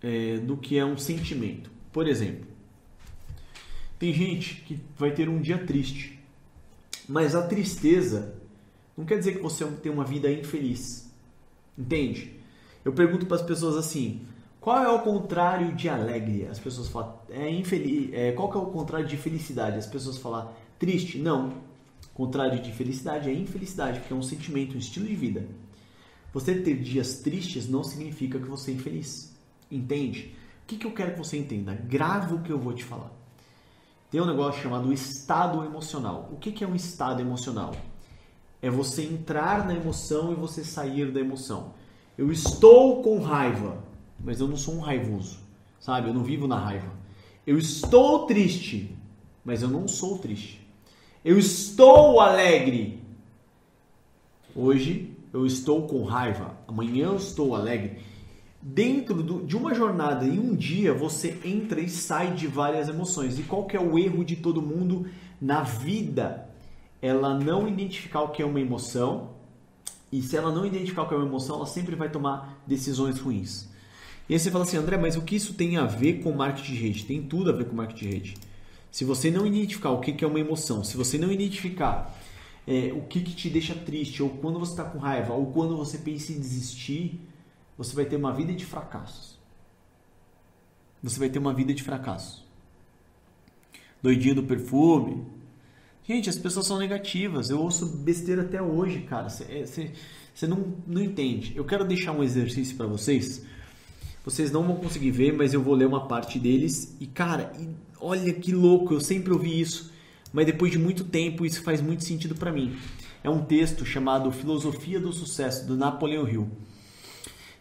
[0.00, 1.70] é, do que é um sentimento.
[1.92, 2.46] Por exemplo,
[3.98, 6.18] tem gente que vai ter um dia triste,
[7.08, 8.34] mas a tristeza
[8.96, 11.10] não quer dizer que você tem uma vida infeliz.
[11.76, 12.32] Entende?
[12.84, 14.22] Eu pergunto para as pessoas assim:
[14.60, 16.46] qual é o contrário de alegre?
[16.46, 18.10] As pessoas falam, é infeliz.
[18.12, 19.76] É, qual que é o contrário de felicidade?
[19.76, 21.18] As pessoas falam, triste?
[21.18, 21.71] Não
[22.14, 25.46] contrário de felicidade é infelicidade, porque é um sentimento, um estilo de vida.
[26.32, 29.34] Você ter dias tristes não significa que você é infeliz.
[29.70, 30.34] Entende?
[30.62, 31.74] O que, que eu quero que você entenda?
[31.74, 33.10] Grave o que eu vou te falar.
[34.10, 36.28] Tem um negócio chamado estado emocional.
[36.32, 37.74] O que, que é um estado emocional?
[38.60, 41.74] É você entrar na emoção e você sair da emoção.
[42.16, 43.82] Eu estou com raiva,
[44.20, 45.38] mas eu não sou um raivoso,
[45.80, 46.08] sabe?
[46.08, 46.92] Eu não vivo na raiva.
[47.46, 48.96] Eu estou triste,
[49.44, 50.61] mas eu não sou triste.
[51.24, 53.00] Eu estou alegre.
[54.56, 56.56] Hoje eu estou com raiva.
[56.66, 57.98] Amanhã eu estou alegre.
[58.60, 63.38] Dentro do, de uma jornada em um dia você entra e sai de várias emoções.
[63.38, 65.06] E qual que é o erro de todo mundo
[65.40, 66.48] na vida?
[67.00, 69.30] Ela não identificar o que é uma emoção.
[70.10, 73.20] E se ela não identificar o que é uma emoção, ela sempre vai tomar decisões
[73.20, 73.68] ruins.
[74.28, 76.72] E aí você fala assim, André, mas o que isso tem a ver com marketing
[76.72, 77.04] de rede?
[77.04, 78.34] Tem tudo a ver com marketing de rede.
[78.92, 82.14] Se você não identificar o que é uma emoção, se você não identificar
[82.66, 85.74] é, o que, que te deixa triste, ou quando você está com raiva, ou quando
[85.78, 87.18] você pensa em desistir,
[87.76, 89.38] você vai ter uma vida de fracassos.
[91.02, 92.46] Você vai ter uma vida de fracasso.
[94.02, 95.26] Doidinho do perfume.
[96.04, 97.48] Gente, as pessoas são negativas.
[97.48, 99.30] Eu ouço besteira até hoje, cara.
[99.30, 99.90] Você
[100.42, 101.54] é, não, não entende.
[101.56, 103.42] Eu quero deixar um exercício para vocês.
[104.22, 106.94] Vocês não vão conseguir ver, mas eu vou ler uma parte deles.
[107.00, 107.52] E, cara,
[108.02, 109.92] olha que louco, eu sempre ouvi isso,
[110.32, 112.76] mas depois de muito tempo isso faz muito sentido para mim.
[113.22, 116.50] É um texto chamado Filosofia do Sucesso, do Napoleão Hill.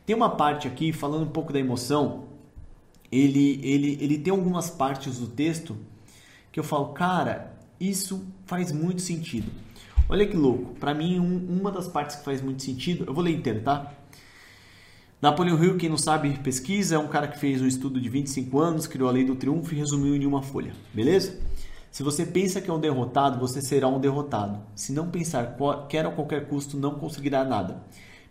[0.05, 2.25] Tem uma parte aqui falando um pouco da emoção.
[3.11, 5.77] Ele, ele, ele tem algumas partes do texto
[6.51, 9.51] que eu falo, cara, isso faz muito sentido.
[10.09, 10.73] Olha que louco.
[10.79, 13.93] Para mim, um, uma das partes que faz muito sentido, eu vou ler inteiro, tá?
[15.21, 18.59] Napoleão Hill, quem não sabe, pesquisa, é um cara que fez um estudo de 25
[18.59, 21.37] anos, criou a lei do triunfo e resumiu em uma folha, beleza?
[21.91, 24.63] Se você pensa que é um derrotado, você será um derrotado.
[24.73, 25.55] Se não pensar
[25.87, 27.83] quer a qualquer custo, não conseguirá nada.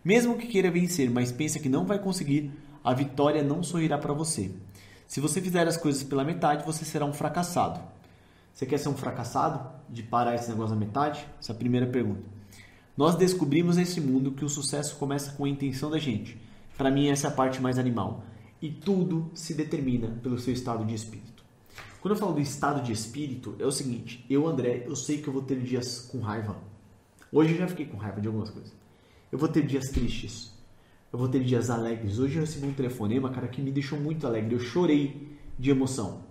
[0.04, 2.50] Mesmo que queira vencer, mas pensa que não vai conseguir,
[2.82, 4.50] a vitória não sorrirá para você.
[5.06, 7.78] Se você fizer as coisas pela metade, você será um fracassado.
[8.52, 9.64] Você quer ser um fracassado?
[9.88, 11.24] De parar esse negócio na metade?
[11.38, 12.24] Essa é a primeira pergunta.
[12.96, 16.49] Nós descobrimos nesse mundo que o sucesso começa com a intenção da gente.
[16.80, 18.24] Para mim, essa é a parte mais animal.
[18.58, 21.44] E tudo se determina pelo seu estado de espírito.
[22.00, 25.28] Quando eu falo do estado de espírito, é o seguinte: eu, André, eu sei que
[25.28, 26.56] eu vou ter dias com raiva.
[27.30, 28.72] Hoje eu já fiquei com raiva de algumas coisas.
[29.30, 30.54] Eu vou ter dias tristes.
[31.12, 32.18] Eu vou ter dias alegres.
[32.18, 34.54] Hoje eu recebi um telefonema, cara, que me deixou muito alegre.
[34.54, 36.22] Eu chorei de emoção.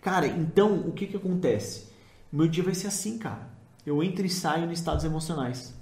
[0.00, 1.86] Cara, então o que que acontece?
[2.32, 3.48] Meu dia vai ser assim, cara.
[3.86, 5.79] Eu entro e saio em estados emocionais.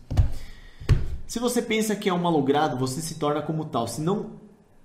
[1.28, 3.86] Se você pensa que é um malogrado, você se torna como tal.
[3.86, 4.30] Se não,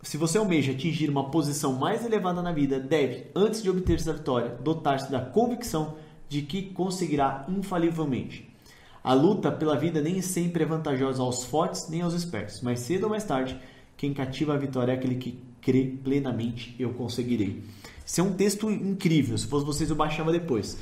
[0.02, 4.12] se você almeja atingir uma posição mais elevada na vida, deve, antes de obter essa
[4.12, 5.96] vitória, dotar-se da convicção
[6.28, 8.54] de que conseguirá infalivelmente.
[9.02, 13.06] A luta pela vida nem sempre é vantajosa aos fortes nem aos espertos, mas cedo
[13.06, 13.58] ou mais tarde,
[13.96, 17.64] quem cativa a vitória é aquele que crê plenamente eu conseguirei.
[18.06, 20.78] Isso é um texto incrível, se fosse vocês eu baixava depois.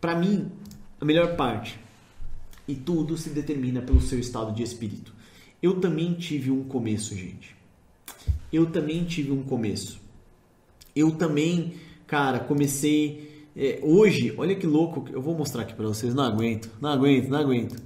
[0.00, 0.50] Para mim,
[0.98, 1.78] a melhor parte
[2.66, 5.12] e tudo se determina pelo seu estado de espírito.
[5.62, 7.56] Eu também tive um começo, gente.
[8.52, 10.00] Eu também tive um começo.
[10.94, 11.74] Eu também,
[12.06, 13.46] cara, comecei.
[13.56, 16.14] É, hoje, olha que louco, eu vou mostrar aqui para vocês.
[16.14, 17.82] Não aguento, não aguento, não aguento.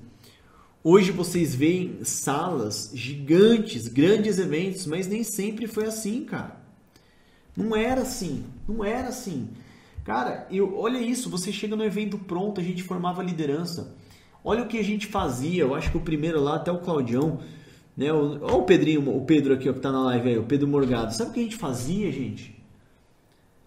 [0.82, 6.56] Hoje vocês veem salas gigantes, grandes eventos, mas nem sempre foi assim, cara.
[7.56, 9.48] Não era assim, não era assim.
[10.04, 13.96] Cara, eu, olha isso, você chega no evento pronto, a gente formava liderança.
[14.48, 17.40] Olha o que a gente fazia, eu acho que o primeiro lá, até o Claudião,
[17.96, 18.12] né?
[18.12, 21.12] Olha o Pedrinho, o Pedro aqui ó, que tá na live aí, o Pedro Morgado.
[21.12, 22.56] Sabe o que a gente fazia, gente?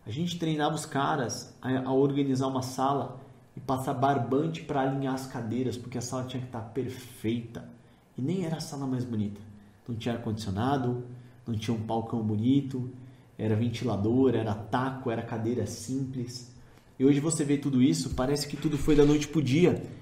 [0.08, 3.20] A gente treinava os caras a, a organizar uma sala
[3.58, 7.70] e passar barbante para alinhar as cadeiras, porque a sala tinha que estar tá perfeita.
[8.18, 9.42] E nem era a sala mais bonita.
[9.86, 11.04] Não tinha ar-condicionado,
[11.46, 12.90] não tinha um palcão bonito,
[13.38, 16.56] era ventilador, era taco, era cadeira simples.
[16.98, 19.99] E hoje você vê tudo isso, parece que tudo foi da noite pro dia.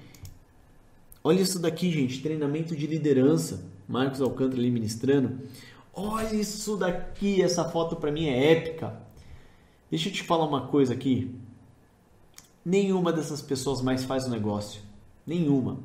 [1.27, 3.69] Olha isso daqui, gente, treinamento de liderança.
[3.85, 5.41] Marcos Alcântara ali ministrando.
[5.93, 8.97] Olha isso daqui, essa foto para mim é épica.
[9.91, 11.35] Deixa eu te falar uma coisa aqui.
[12.63, 14.81] Nenhuma dessas pessoas mais faz o negócio.
[15.25, 15.79] Nenhuma.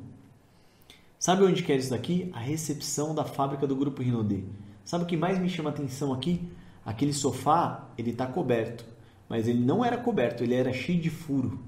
[1.18, 2.30] Sabe onde quer isso daqui?
[2.32, 4.44] A recepção da fábrica do Grupo Rinodê.
[4.84, 6.40] Sabe o que mais me chama atenção aqui?
[6.86, 8.84] Aquele sofá, ele está coberto.
[9.28, 11.58] Mas ele não era coberto, ele era cheio de furo.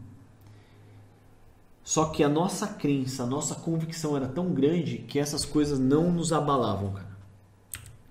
[1.84, 6.10] Só que a nossa crença, a nossa convicção era tão grande que essas coisas não
[6.10, 7.14] nos abalavam, cara.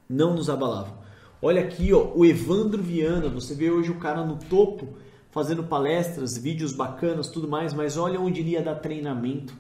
[0.08, 0.94] Não nos abalavam.
[1.42, 4.90] Olha aqui, ó, o Evandro Viana, você vê hoje o cara no topo
[5.32, 9.56] fazendo palestras, vídeos bacanas, tudo mais, mas olha onde ele ia dar treinamento,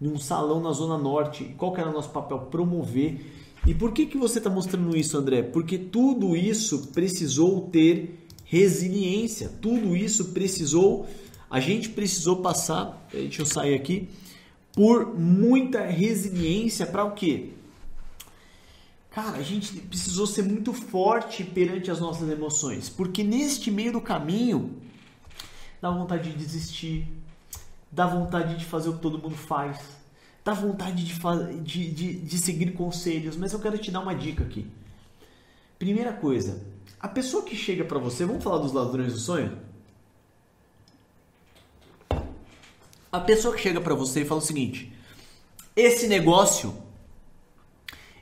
[0.00, 1.54] num salão na Zona Norte.
[1.56, 2.40] Qual que era o nosso papel?
[2.50, 3.24] Promover.
[3.64, 5.40] E por que, que você está mostrando isso, André?
[5.40, 11.06] Porque tudo isso precisou ter resiliência, tudo isso precisou
[11.52, 14.08] a gente precisou passar, deixa eu sair aqui,
[14.72, 17.50] por muita resiliência para o quê?
[19.10, 24.00] Cara, a gente precisou ser muito forte perante as nossas emoções, porque neste meio do
[24.00, 24.78] caminho
[25.78, 27.06] dá vontade de desistir,
[27.90, 29.78] dá vontade de fazer o que todo mundo faz,
[30.42, 34.42] dá vontade de, de, de, de seguir conselhos, mas eu quero te dar uma dica
[34.42, 34.66] aqui.
[35.78, 36.64] Primeira coisa,
[36.98, 39.70] a pessoa que chega para você, vamos falar dos ladrões do sonho?
[43.12, 44.90] A pessoa que chega para você e fala o seguinte:
[45.76, 46.74] esse negócio,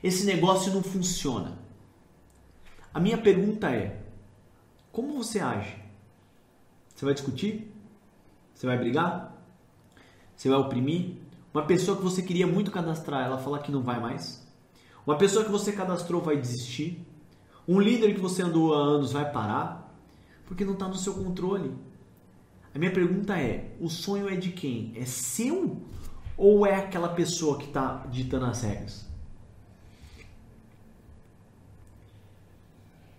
[0.03, 1.57] esse negócio não funciona.
[2.93, 4.03] A minha pergunta é:
[4.91, 5.81] como você age?
[6.93, 7.73] Você vai discutir?
[8.53, 9.33] Você vai brigar?
[10.35, 11.15] Você vai oprimir?
[11.53, 14.45] Uma pessoa que você queria muito cadastrar, ela fala que não vai mais?
[15.07, 17.07] Uma pessoa que você cadastrou vai desistir?
[17.65, 19.95] Um líder que você andou há anos vai parar?
[20.45, 21.73] Porque não está no seu controle.
[22.73, 24.93] A minha pergunta é: o sonho é de quem?
[24.95, 25.81] É seu
[26.37, 29.05] ou é aquela pessoa que está ditando as regras?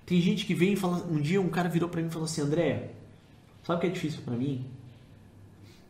[0.04, 1.06] Tem gente que vem e fala.
[1.06, 2.92] Um dia um cara virou para mim e falou assim: André,
[3.62, 4.66] sabe o que é difícil para mim?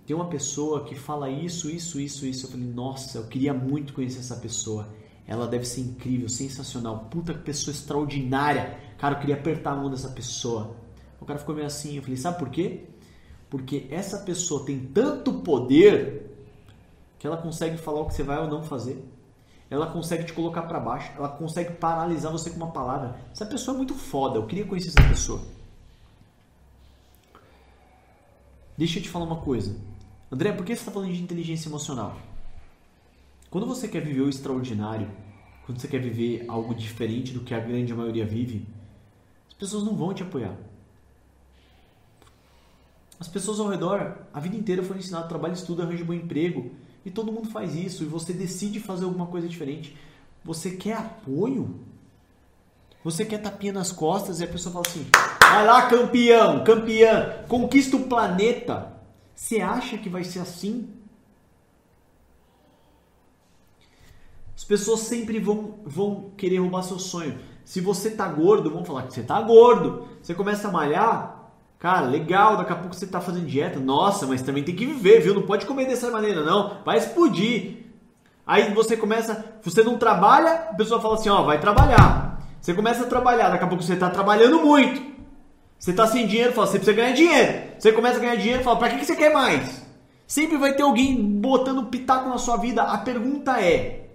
[0.06, 2.46] Tem uma pessoa que fala isso, isso, isso, isso.
[2.46, 4.88] Eu falei: Nossa, eu queria muito conhecer essa pessoa.
[5.26, 7.06] Ela deve ser incrível, sensacional.
[7.10, 8.78] Puta pessoa extraordinária.
[8.98, 10.76] Cara, eu queria apertar a mão dessa pessoa.
[11.20, 11.96] O cara ficou meio assim.
[11.96, 12.84] Eu falei: Sabe por quê?
[13.52, 16.34] Porque essa pessoa tem tanto poder
[17.18, 19.06] que ela consegue falar o que você vai ou não fazer.
[19.68, 23.20] Ela consegue te colocar para baixo, ela consegue paralisar você com uma palavra.
[23.30, 25.42] Essa pessoa é muito foda, eu queria conhecer essa pessoa.
[28.74, 29.76] Deixa eu te falar uma coisa.
[30.30, 32.16] André, por que você está falando de inteligência emocional?
[33.50, 35.10] Quando você quer viver o extraordinário,
[35.66, 38.66] quando você quer viver algo diferente do que a grande maioria vive,
[39.46, 40.56] as pessoas não vão te apoiar.
[43.22, 46.72] As pessoas ao redor, a vida inteira foram ensinadas trabalho, estudo, arranje um bom emprego.
[47.04, 48.02] E todo mundo faz isso.
[48.02, 49.96] E você decide fazer alguma coisa diferente.
[50.44, 51.78] Você quer apoio?
[53.04, 55.06] Você quer tapinha nas costas e a pessoa fala assim:
[55.40, 58.92] vai lá, campeão, campeã, conquista o planeta.
[59.36, 60.92] Você acha que vai ser assim?
[64.56, 67.38] As pessoas sempre vão, vão querer roubar seu sonho.
[67.64, 70.08] Se você tá gordo, vão falar que você tá gordo.
[70.20, 71.41] Você começa a malhar,
[71.82, 73.80] Cara, legal, daqui a pouco você tá fazendo dieta.
[73.80, 75.34] Nossa, mas também tem que viver, viu?
[75.34, 76.76] Não pode comer dessa maneira, não.
[76.84, 77.78] Vai explodir.
[78.46, 82.40] Aí você começa, você não trabalha, a pessoa fala assim, ó, vai trabalhar.
[82.60, 85.02] Você começa a trabalhar, daqui a pouco você tá trabalhando muito.
[85.76, 87.64] Você tá sem dinheiro, fala, você precisa ganhar dinheiro.
[87.76, 89.82] Você começa a ganhar dinheiro, fala, pra que, que você quer mais?
[90.24, 92.84] Sempre vai ter alguém botando pitaco na sua vida.
[92.84, 94.06] A pergunta é: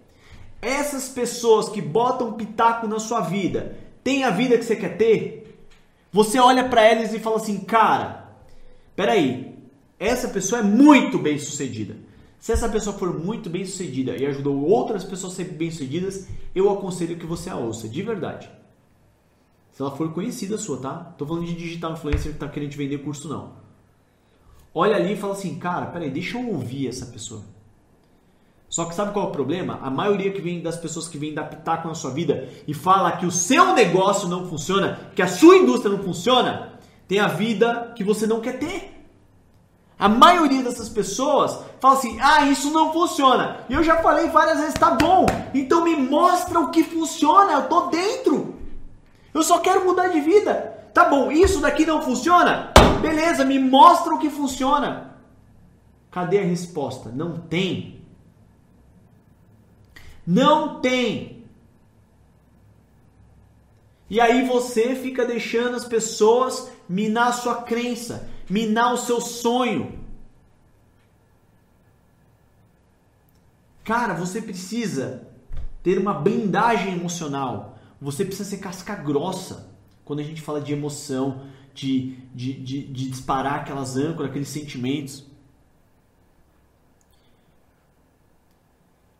[0.61, 5.46] essas pessoas que botam pitaco na sua vida, têm a vida que você quer ter?
[6.17, 8.33] Você olha para eles e fala assim, cara,
[8.95, 9.55] peraí,
[9.99, 11.95] essa pessoa é muito bem sucedida.
[12.39, 16.27] Se essa pessoa for muito bem sucedida e ajudou outras pessoas a serem bem sucedidas,
[16.55, 18.49] eu aconselho que você a ouça, de verdade.
[19.69, 20.95] Se ela for conhecida sua, tá?
[21.19, 23.53] Tô falando de digital influencer que tá querendo te vender curso, não.
[24.73, 27.43] Olha ali e fala assim, cara, peraí, deixa eu ouvir essa pessoa.
[28.69, 29.79] Só que sabe qual é o problema?
[29.81, 33.13] A maioria que vem das pessoas que vêm dar pitaco na sua vida e fala
[33.13, 36.73] que o seu negócio não funciona, que a sua indústria não funciona,
[37.07, 38.93] tem a vida que você não quer ter.
[39.97, 43.61] A maioria dessas pessoas fala assim: "Ah, isso não funciona".
[43.69, 45.25] E eu já falei várias vezes, tá bom?
[45.53, 48.55] Então me mostra o que funciona, eu tô dentro.
[49.33, 50.75] Eu só quero mudar de vida.
[50.93, 52.73] Tá bom, isso daqui não funciona?
[53.01, 55.15] Beleza, me mostra o que funciona.
[56.11, 57.09] Cadê a resposta?
[57.09, 57.96] Não tem.
[60.27, 61.45] Não tem.
[64.09, 69.99] E aí você fica deixando as pessoas minar a sua crença, minar o seu sonho.
[73.85, 75.25] Cara, você precisa
[75.81, 77.79] ter uma blindagem emocional.
[78.01, 79.71] Você precisa ser casca grossa
[80.03, 85.25] quando a gente fala de emoção, de, de, de, de disparar aquelas âncoras, aqueles sentimentos.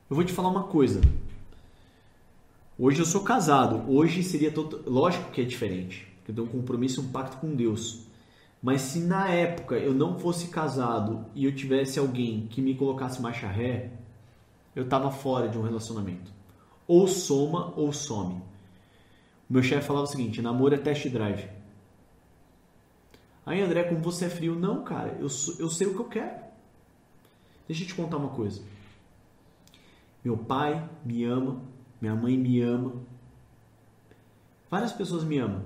[0.10, 1.02] Eu vou te falar uma coisa.
[2.80, 3.84] Hoje eu sou casado.
[3.92, 4.90] Hoje seria todo...
[4.90, 6.08] lógico que é diferente.
[6.26, 8.08] Eu tenho um compromisso, um pacto com Deus.
[8.64, 13.22] Mas se na época eu não fosse casado e eu tivesse alguém que me colocasse
[13.22, 13.92] marcha ré,
[14.74, 16.32] eu tava fora de um relacionamento.
[16.88, 18.36] Ou soma ou some.
[19.50, 21.50] O meu chefe falava o seguinte: namoro é test drive.
[23.46, 24.56] Aí, André, como você é frio?
[24.56, 25.28] Não, cara, eu,
[25.60, 26.36] eu sei o que eu quero.
[27.68, 28.62] Deixa eu te contar uma coisa.
[30.28, 31.62] Meu pai me ama,
[32.02, 32.96] minha mãe me ama.
[34.70, 35.64] Várias pessoas me amam.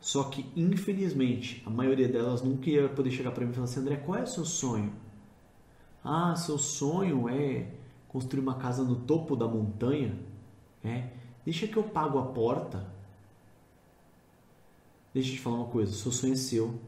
[0.00, 3.80] Só que, infelizmente, a maioria delas nunca ia poder chegar para mim e falar assim:
[3.80, 4.94] André, qual é o seu sonho?
[6.02, 7.70] Ah, seu sonho é
[8.08, 10.18] construir uma casa no topo da montanha?
[10.82, 11.10] É.
[11.44, 12.90] Deixa que eu pago a porta.
[15.12, 16.80] Deixa eu te falar uma coisa: seu sonho é seu.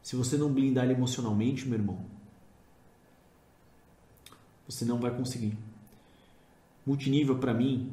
[0.00, 2.06] Se você não blindar ele emocionalmente, meu irmão,
[4.68, 5.58] Você não vai conseguir.
[6.86, 7.92] Multinível para mim,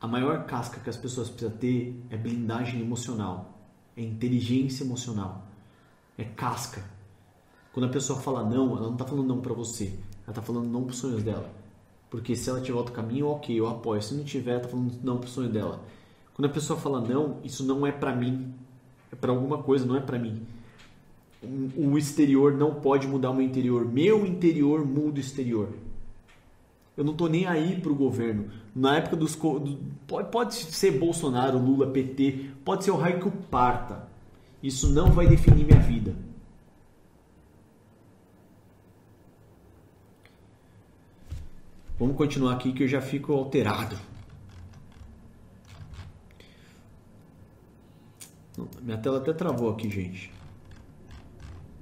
[0.00, 3.58] a maior casca que as pessoas precisam ter é blindagem emocional,
[3.96, 5.46] é inteligência emocional,
[6.18, 6.84] é casca.
[7.72, 10.68] Quando a pessoa fala não, ela não está falando não para você, ela está falando
[10.68, 11.50] não para os sonhos dela.
[12.10, 14.00] Porque se ela tiver outro caminho, ok, eu apoio.
[14.00, 15.82] Se não tiver, tá falando não pro sonho dela.
[16.34, 18.54] Quando a pessoa fala não, isso não é para mim.
[19.10, 20.46] É para alguma coisa, não é para mim.
[21.76, 23.84] O exterior não pode mudar o meu interior.
[23.84, 25.68] Meu interior muda o exterior.
[26.96, 28.50] Eu não tô nem aí pro governo.
[28.74, 34.08] Na época dos pode, ser Bolsonaro, Lula, PT, pode ser o raio que o parta.
[34.62, 36.16] Isso não vai definir minha vida.
[41.98, 43.98] Vamos continuar aqui que eu já fico alterado.
[48.82, 50.32] Minha tela até travou aqui, gente.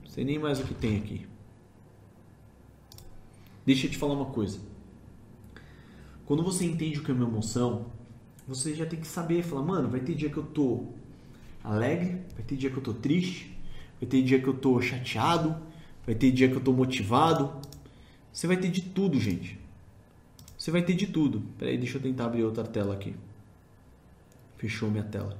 [0.02, 1.26] Não sei nem mais o que tem aqui.
[3.64, 4.73] Deixa eu te falar uma coisa.
[6.26, 7.86] Quando você entende o que é uma emoção,
[8.46, 10.86] você já tem que saber, falar, mano, vai ter dia que eu tô
[11.62, 13.56] alegre, vai ter dia que eu tô triste,
[14.00, 15.56] vai ter dia que eu tô chateado,
[16.06, 17.60] vai ter dia que eu tô motivado.
[18.32, 19.58] Você vai ter de tudo, gente.
[20.56, 21.42] Você vai ter de tudo.
[21.58, 23.14] Peraí, deixa eu tentar abrir outra tela aqui.
[24.56, 25.38] Fechou minha tela.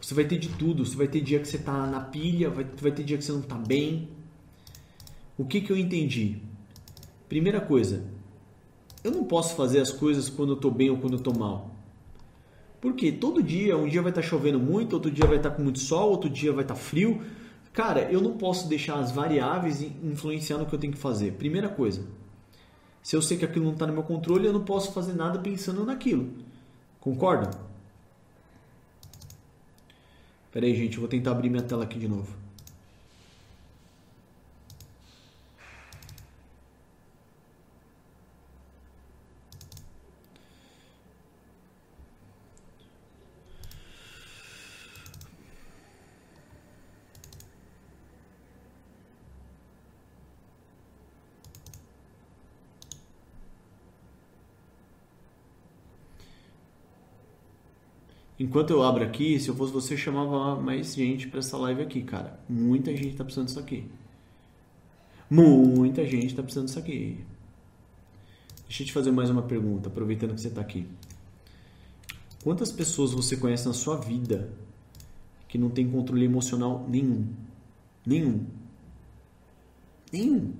[0.00, 0.84] Você vai ter de tudo.
[0.84, 3.32] Você vai ter dia que você está na pilha, vai, vai ter dia que você
[3.32, 4.10] não está bem.
[5.38, 6.36] O que, que eu entendi?
[7.28, 8.04] Primeira coisa,
[9.06, 11.70] eu não posso fazer as coisas quando eu estou bem ou quando eu estou mal.
[12.80, 15.56] Porque todo dia, um dia vai estar tá chovendo muito, outro dia vai estar tá
[15.56, 17.22] com muito sol, outro dia vai estar tá frio.
[17.72, 21.32] Cara, eu não posso deixar as variáveis influenciar no que eu tenho que fazer.
[21.32, 22.04] Primeira coisa.
[23.02, 25.38] Se eu sei que aquilo não está no meu controle, eu não posso fazer nada
[25.38, 26.28] pensando naquilo.
[27.00, 27.50] Concorda?
[30.50, 32.45] Pera aí, gente, eu vou tentar abrir minha tela aqui de novo.
[58.38, 62.02] Enquanto eu abro aqui, se eu fosse você, chamava mais gente para essa live aqui,
[62.02, 62.38] cara.
[62.48, 63.86] Muita gente tá precisando disso aqui.
[65.30, 67.24] Muita gente tá precisando disso aqui.
[68.68, 70.86] Deixa eu te fazer mais uma pergunta, aproveitando que você tá aqui.
[72.44, 74.50] Quantas pessoas você conhece na sua vida
[75.48, 77.26] que não tem controle emocional nenhum?
[78.04, 78.44] Nenhum.
[80.12, 80.52] Nenhum.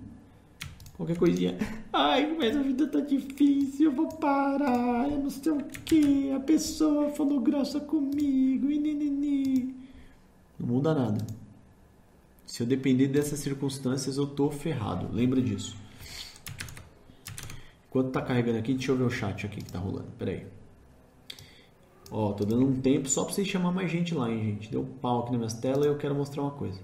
[0.96, 1.58] Qualquer coisinha.
[1.98, 6.30] Ai, mas a vida tá difícil, eu vou parar, eu não sei o que.
[6.30, 9.74] A pessoa falou grossa comigo, e ninini.
[10.58, 11.26] Não muda nada.
[12.44, 15.08] Se eu depender dessas circunstâncias, eu tô ferrado.
[15.10, 15.74] Lembra disso.
[17.88, 20.10] Enquanto tá carregando aqui, deixa eu ver o chat aqui que tá rolando.
[20.18, 20.46] Pera aí.
[22.10, 24.70] Ó, tô dando um tempo só pra vocês chamar mais gente lá, hein, gente.
[24.70, 26.78] Deu pau aqui na minha tela e eu quero mostrar uma coisa.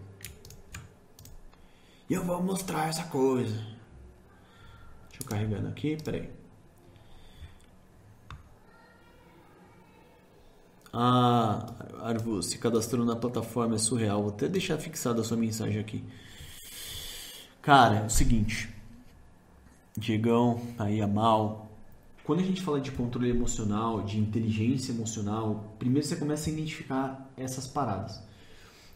[2.09, 3.72] E eu vou mostrar essa coisa
[5.23, 6.29] carregando aqui, peraí.
[10.93, 14.23] Ah, Arvo, se cadastrou na plataforma é surreal.
[14.23, 16.05] Vou até deixar fixada a sua mensagem aqui.
[17.63, 18.69] Cara, é o seguinte.
[19.97, 21.71] Diegão, aí a Mal.
[22.25, 27.31] Quando a gente fala de controle emocional, de inteligência emocional, primeiro você começa a identificar
[27.37, 28.23] essas paradas.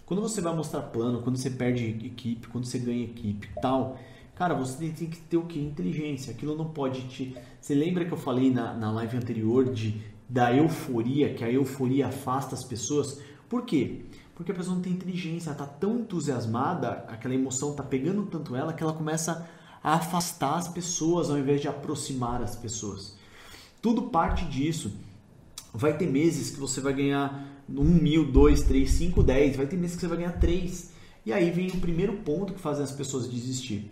[0.04, 3.98] Quando você vai mostrar plano, quando você perde equipe, quando você ganha equipe tal,
[4.36, 5.58] Cara, você tem que ter o que?
[5.58, 6.30] Inteligência.
[6.30, 7.34] Aquilo não pode te.
[7.58, 12.08] Você lembra que eu falei na, na live anterior de da euforia, que a euforia
[12.08, 13.20] afasta as pessoas?
[13.48, 14.02] Por quê?
[14.34, 18.54] Porque a pessoa não tem inteligência, ela tá tão entusiasmada, aquela emoção tá pegando tanto
[18.54, 19.48] ela que ela começa
[19.82, 23.16] a afastar as pessoas ao invés de aproximar as pessoas.
[23.80, 24.92] Tudo parte disso.
[25.72, 29.56] Vai ter meses que você vai ganhar um mil, dois, três, cinco, dez.
[29.56, 30.90] Vai ter meses que você vai ganhar três.
[31.24, 33.90] E aí vem o primeiro ponto que faz as pessoas desistir.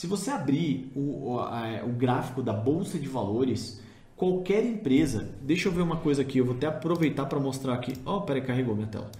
[0.00, 3.82] Se você abrir o, o, a, o gráfico da Bolsa de Valores,
[4.16, 7.92] qualquer empresa, deixa eu ver uma coisa aqui, eu vou até aproveitar para mostrar aqui.
[8.06, 9.10] Oh, peraí, carregou minha tela.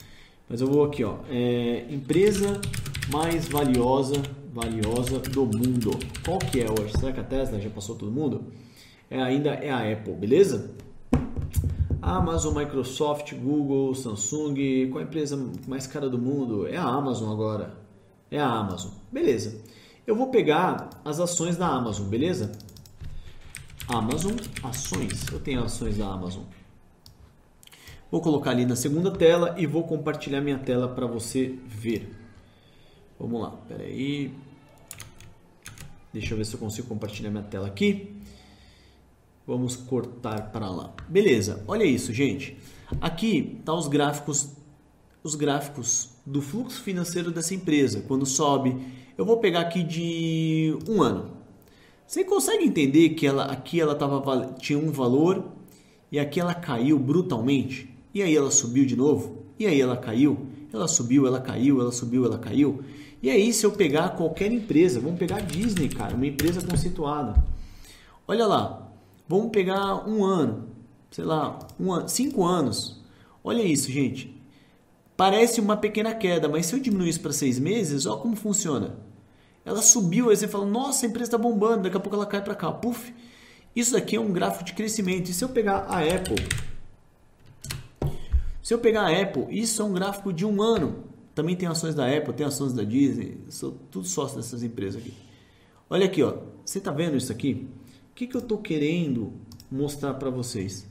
[0.48, 1.16] Mas eu vou aqui, ó.
[1.28, 2.58] É, empresa
[3.12, 4.14] mais valiosa,
[4.54, 5.90] valiosa do mundo.
[6.24, 6.98] Qual que é hoje?
[6.98, 8.44] Será que a Tesla já passou todo mundo?
[9.10, 10.74] É, ainda é a Apple, beleza?
[12.00, 14.88] Amazon, Microsoft, Google, Samsung.
[14.90, 16.66] Qual a empresa mais cara do mundo?
[16.66, 17.74] É a Amazon agora.
[18.30, 18.92] É a Amazon.
[19.12, 19.60] Beleza.
[20.06, 22.52] Eu vou pegar as ações da Amazon, beleza?
[23.86, 24.32] Amazon,
[24.62, 25.26] ações.
[25.30, 26.44] Eu tenho ações da Amazon.
[28.10, 32.12] Vou colocar ali na segunda tela e vou compartilhar minha tela para você ver.
[33.18, 34.32] Vamos lá, peraí.
[36.12, 38.16] Deixa eu ver se eu consigo compartilhar minha tela aqui.
[39.46, 40.92] Vamos cortar para lá.
[41.08, 42.56] Beleza, olha isso, gente.
[43.00, 44.50] Aqui tá os gráficos,
[45.22, 48.02] os gráficos do fluxo financeiro dessa empresa.
[48.08, 48.76] Quando sobe,
[49.20, 51.32] eu vou pegar aqui de um ano.
[52.06, 55.44] Você consegue entender que ela, aqui ela tava, tinha um valor
[56.10, 57.94] e aqui ela caiu brutalmente?
[58.14, 59.44] E aí ela subiu de novo?
[59.58, 60.46] E aí ela caiu?
[60.72, 62.82] Ela subiu, ela caiu, ela subiu, ela caiu.
[63.22, 67.44] E aí, se eu pegar qualquer empresa, vamos pegar a Disney, cara, uma empresa conceituada.
[68.26, 68.90] Olha lá,
[69.28, 70.64] vamos pegar um ano,
[71.10, 72.98] sei lá, um ano, cinco anos.
[73.44, 74.34] Olha isso, gente.
[75.14, 79.09] Parece uma pequena queda, mas se eu diminuir isso para seis meses, olha como funciona.
[79.70, 82.42] Ela subiu, aí você fala, nossa, a empresa está bombando, daqui a pouco ela cai
[82.42, 83.14] para cá, puf.
[83.74, 85.30] Isso daqui é um gráfico de crescimento.
[85.30, 86.34] E se eu pegar a Apple,
[88.60, 91.04] se eu pegar a Apple, isso é um gráfico de um ano.
[91.36, 95.14] Também tem ações da Apple, tem ações da Disney, sou tudo sócio dessas empresas aqui.
[95.88, 96.38] Olha aqui, ó.
[96.64, 97.68] Você está vendo isso aqui?
[98.10, 99.32] O que, que eu estou querendo
[99.70, 100.84] mostrar para vocês?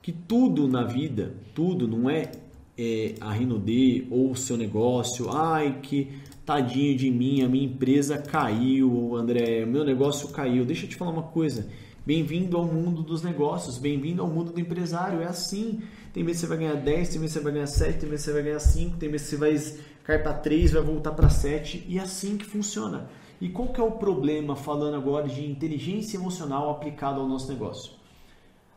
[0.00, 2.32] Que tudo na vida, tudo não é,
[2.78, 5.30] é a Rinode ou o seu negócio.
[5.30, 6.10] Ai, que
[6.46, 10.64] tadinho de mim, a minha empresa caiu, André, meu negócio caiu.
[10.64, 11.68] Deixa eu te falar uma coisa.
[12.06, 15.20] Bem-vindo ao mundo dos negócios, bem-vindo ao mundo do empresário.
[15.20, 15.82] É assim.
[16.12, 18.32] Tem vezes você vai ganhar 10, tem vezes você vai ganhar 7, tem vezes você
[18.32, 19.56] vai ganhar 5, tem vezes você vai
[20.04, 23.10] cair para 3, vai voltar para 7 e é assim que funciona.
[23.40, 27.92] E qual que é o problema falando agora de inteligência emocional aplicada ao nosso negócio?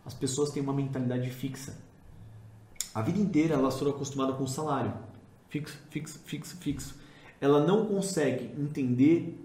[0.04, 1.78] As pessoas têm uma mentalidade fixa.
[2.96, 4.92] A vida inteira elas foram acostumadas com salário.
[5.50, 6.99] Fixo, fixo, fixo, fixo.
[7.42, 9.38] Ela não consegue entender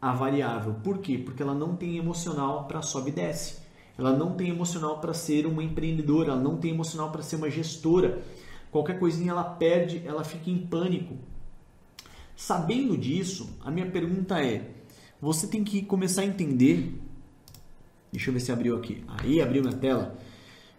[0.00, 0.74] a variável.
[0.82, 1.18] Por quê?
[1.18, 3.58] Porque ela não tem emocional para sobe e desce.
[3.98, 7.50] Ela não tem emocional para ser uma empreendedora, ela não tem emocional para ser uma
[7.50, 8.22] gestora.
[8.70, 11.16] Qualquer coisinha ela perde, ela fica em pânico.
[12.36, 14.70] Sabendo disso, a minha pergunta é:
[15.20, 16.94] você tem que começar a entender.
[18.12, 19.02] Deixa eu ver se abriu aqui.
[19.08, 20.16] Aí abriu minha tela.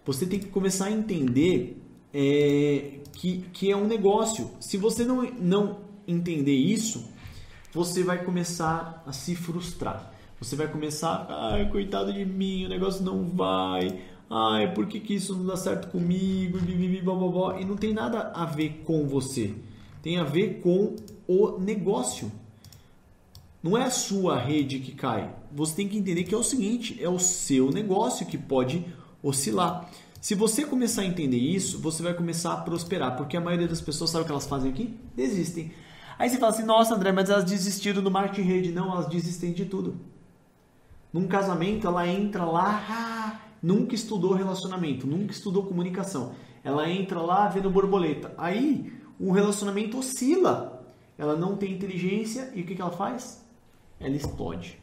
[0.06, 1.78] Você tem que começar a entender
[2.14, 4.50] é, que, que é um negócio.
[4.62, 7.10] Se você não, não entender isso,
[7.74, 10.14] você vai começar a se frustrar.
[10.40, 14.00] Você vai começar, ai, coitado de mim, o negócio não vai.
[14.30, 16.58] Ai, por que, que isso não dá certo comigo?
[17.60, 19.54] E não tem nada a ver com você.
[20.02, 20.96] Tem a ver com
[21.28, 22.32] o negócio.
[23.62, 25.36] Não é a sua rede que cai.
[25.52, 28.86] Você tem que entender que é o seguinte: é o seu negócio que pode
[29.22, 29.90] oscilar.
[30.22, 33.82] Se você começar a entender isso, você vai começar a prosperar, porque a maioria das
[33.82, 34.94] pessoas sabe o que elas fazem aqui?
[35.16, 35.72] Desistem.
[36.20, 38.72] Aí você fala assim: nossa, André, mas elas desistiram do marketing rede.
[38.74, 39.96] Não, elas desistem de tudo.
[41.14, 46.36] Num casamento, ela entra lá, nunca estudou relacionamento, nunca estudou comunicação.
[46.62, 48.34] Ela entra lá vendo borboleta.
[48.38, 50.76] Aí o relacionamento oscila.
[51.18, 53.44] Ela não tem inteligência e o que, que ela faz?
[54.00, 54.80] Ela explode.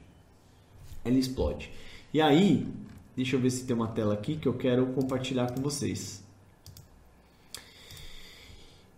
[1.05, 1.71] Ela explode.
[2.13, 2.67] E aí,
[3.15, 6.23] deixa eu ver se tem uma tela aqui que eu quero compartilhar com vocês.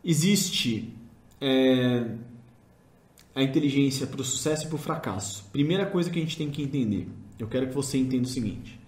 [0.04, 0.97] Existe
[1.40, 2.06] é,
[3.34, 5.44] a inteligência para o sucesso e para o fracasso.
[5.52, 7.08] Primeira coisa que a gente tem que entender.
[7.38, 8.78] Eu quero que você entenda o seguinte.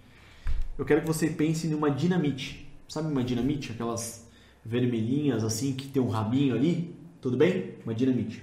[0.76, 2.66] Eu quero que você pense numa dinamite.
[2.88, 3.72] Sabe uma dinamite?
[3.72, 4.26] Aquelas
[4.64, 6.94] vermelhinhas assim que tem um rabinho ali?
[7.20, 7.74] Tudo bem?
[7.84, 8.42] Uma dinamite.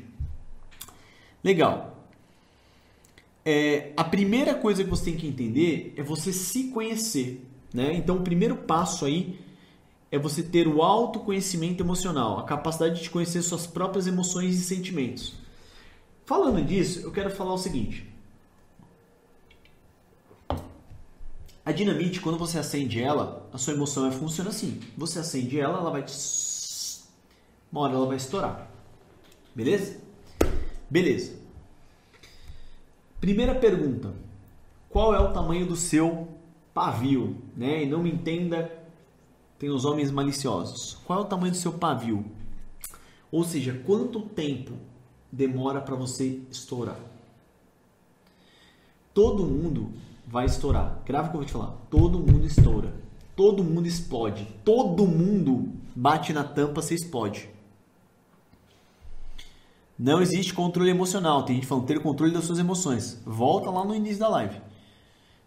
[1.44, 2.08] Legal.
[3.44, 7.46] É, a primeira coisa que você tem que entender é você se conhecer.
[7.74, 7.96] Né?
[7.96, 9.40] Então, o primeiro passo aí
[10.12, 15.34] é você ter o autoconhecimento emocional, a capacidade de conhecer suas próprias emoções e sentimentos.
[16.26, 18.06] Falando disso, eu quero falar o seguinte.
[21.66, 24.80] A dinamite, quando você acende ela, a sua emoção funciona assim.
[24.98, 26.14] Você acende ela, ela vai te...
[27.70, 28.70] Uma hora ela vai estourar.
[29.54, 30.00] Beleza?
[30.90, 31.38] Beleza.
[33.20, 34.14] Primeira pergunta.
[34.90, 36.30] Qual é o tamanho do seu
[36.74, 37.36] pavio?
[37.56, 37.84] Né?
[37.84, 38.72] E não me entenda,
[39.60, 40.98] tem os homens maliciosos.
[41.06, 42.26] Qual é o tamanho do seu pavio?
[43.32, 44.74] Ou seja, quanto tempo
[45.32, 47.00] demora para você estourar.
[49.14, 49.92] Todo mundo
[50.28, 51.02] vai estourar.
[51.06, 51.76] Grava o que eu vou te falar.
[51.90, 52.94] Todo mundo estoura.
[53.36, 54.48] Todo mundo explode.
[54.64, 57.50] Todo mundo bate na tampa, você explode.
[59.98, 61.44] Não existe controle emocional.
[61.44, 63.22] Tem gente falando ter controle das suas emoções.
[63.26, 64.62] Volta lá no início da live.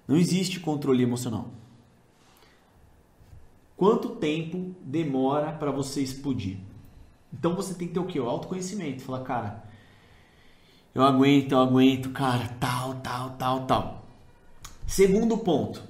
[0.06, 1.48] Não existe controle emocional.
[3.80, 6.58] Quanto tempo demora para você explodir?
[7.32, 8.20] Então você tem que ter o que?
[8.20, 9.00] O autoconhecimento.
[9.00, 9.64] Falar, cara,
[10.94, 14.06] eu aguento, eu aguento, cara, tal, tal, tal, tal.
[14.86, 15.82] Segundo ponto.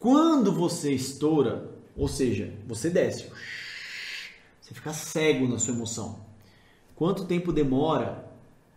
[0.00, 3.30] Quando você estoura, ou seja, você desce,
[4.60, 6.18] você fica cego na sua emoção.
[6.96, 8.28] Quanto tempo demora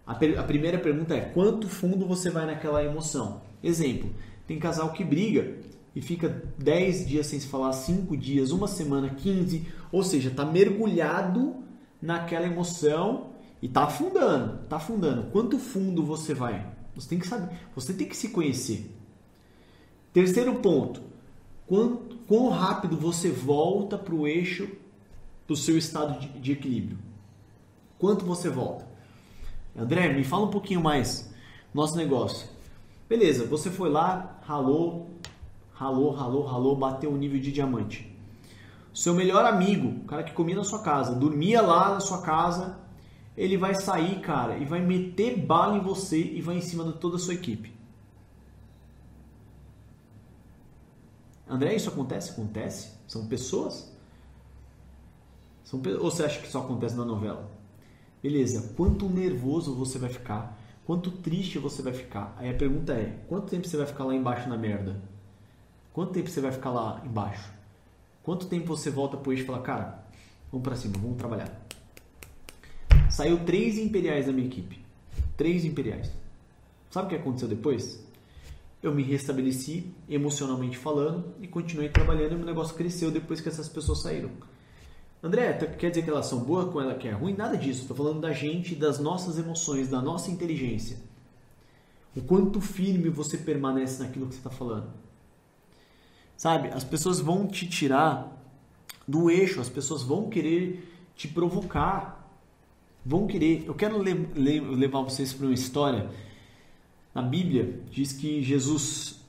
[0.06, 3.42] A, a primeira pergunta é: quanto fundo você vai naquela emoção?
[3.64, 4.14] Exemplo:
[4.46, 5.58] tem casal que briga
[5.96, 10.46] e fica 10 dias sem se falar, 5 dias, uma semana, 15, ou seja, está
[10.46, 11.56] mergulhado
[12.02, 13.32] naquela emoção
[13.62, 15.32] e está afundando, está afundando.
[15.32, 16.74] Quanto fundo você vai?
[16.96, 18.96] Você tem que saber, você tem que se conhecer.
[20.14, 21.02] Terceiro ponto,
[21.68, 24.70] quanto, quão rápido você volta para o eixo
[25.48, 26.98] do seu estado de, de equilíbrio?
[27.98, 28.88] Quanto você volta?
[29.78, 31.34] André, me fala um pouquinho mais
[31.74, 32.48] nosso negócio.
[33.08, 35.10] Beleza, você foi lá, ralou,
[35.80, 38.14] ralou, ralou, ralou, bateu o nível de diamante.
[38.94, 42.78] Seu melhor amigo, o cara que comia na sua casa, dormia lá na sua casa,
[43.38, 46.94] ele vai sair, cara, e vai meter bala em você e vai em cima de
[46.94, 47.74] toda a sua equipe.
[51.48, 52.32] André, isso acontece?
[52.32, 52.92] Acontece?
[53.08, 53.90] São pessoas?
[55.64, 57.50] São, ou você acha que só acontece na novela?
[58.22, 60.60] Beleza, quanto nervoso você vai ficar?
[60.86, 62.36] Quanto triste você vai ficar?
[62.38, 65.09] Aí a pergunta é: quanto tempo você vai ficar lá embaixo na merda?
[65.94, 67.52] Quanto tempo você vai ficar lá embaixo?
[68.24, 70.04] Quanto tempo você volta pro eixo e fala, cara,
[70.52, 71.52] vamos para cima, vamos trabalhar.
[73.10, 74.80] Saiu três imperiais da minha equipe.
[75.36, 76.12] Três imperiais.
[76.92, 78.04] Sabe o que aconteceu depois?
[78.82, 83.68] Eu me restabeleci emocionalmente falando e continuei trabalhando e o negócio cresceu depois que essas
[83.68, 84.30] pessoas saíram.
[85.22, 87.36] André, quer dizer que elas são boas com ela que é ruim?
[87.36, 87.82] Nada disso.
[87.82, 90.98] Estou falando da gente, das nossas emoções, da nossa inteligência.
[92.16, 94.90] O quanto firme você permanece naquilo que você está falando.
[96.40, 96.70] Sabe?
[96.70, 98.34] As pessoas vão te tirar
[99.06, 102.34] do eixo, as pessoas vão querer te provocar.
[103.06, 103.66] Vão querer.
[103.68, 106.10] Eu quero le le levar vocês para uma história.
[107.14, 109.20] Na Bíblia diz que Jesus,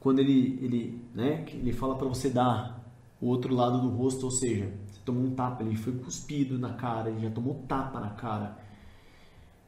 [0.00, 2.84] quando ele, ele, né, ele fala para você dar
[3.20, 6.72] o outro lado do rosto, ou seja, você tomou um tapa, ele foi cuspido na
[6.72, 8.58] cara, ele já tomou tapa na cara.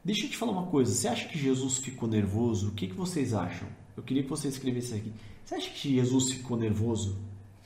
[0.03, 2.67] Deixa eu te falar uma coisa, você acha que Jesus ficou nervoso?
[2.67, 3.69] O que, que vocês acham?
[3.95, 5.13] Eu queria que você escrevesse aqui.
[5.47, 7.17] Você acha que Jesus ficou nervoso?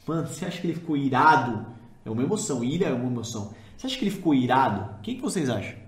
[0.06, 1.66] Mano, você acha que ele ficou irado?
[2.06, 3.56] É uma emoção, ira é uma emoção.
[3.76, 5.00] Você acha que ele ficou irado?
[5.00, 5.80] O que, vocês acham?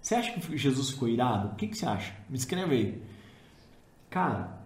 [0.00, 1.48] Você acha que Jesus ficou irado?
[1.48, 2.16] O que, que você acha?
[2.28, 3.02] Me escreve aí.
[4.08, 4.56] Cara,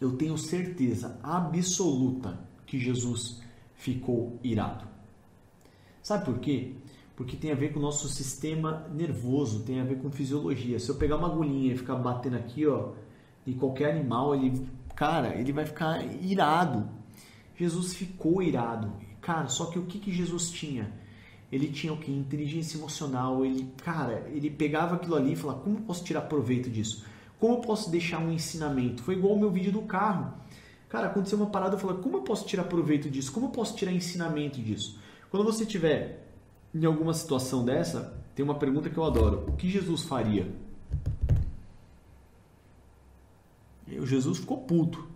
[0.00, 3.40] eu tenho certeza absoluta que Jesus
[3.76, 4.84] ficou irado.
[6.02, 6.74] Sabe por quê?
[7.16, 10.78] Porque tem a ver com o nosso sistema nervoso, tem a ver com fisiologia.
[10.78, 12.90] Se eu pegar uma agulhinha e ficar batendo aqui, ó,
[13.46, 16.88] em qualquer animal, ele, cara, ele vai ficar irado.
[17.56, 18.92] Jesus ficou irado.
[19.20, 20.92] Cara, só que o que, que Jesus tinha?
[21.50, 22.10] ele tinha o que?
[22.10, 26.68] Inteligência emocional, ele, cara, ele pegava aquilo ali e falava, como eu posso tirar proveito
[26.68, 27.04] disso?
[27.38, 29.02] Como eu posso deixar um ensinamento?
[29.02, 30.32] Foi igual o meu vídeo do carro.
[30.88, 33.32] Cara, aconteceu uma parada, eu falei, como eu posso tirar proveito disso?
[33.32, 34.98] Como eu posso tirar ensinamento disso?
[35.30, 36.25] Quando você tiver
[36.80, 39.44] em alguma situação dessa, tem uma pergunta que eu adoro.
[39.48, 40.46] O que Jesus faria?
[43.86, 45.06] E o Jesus ficou puto.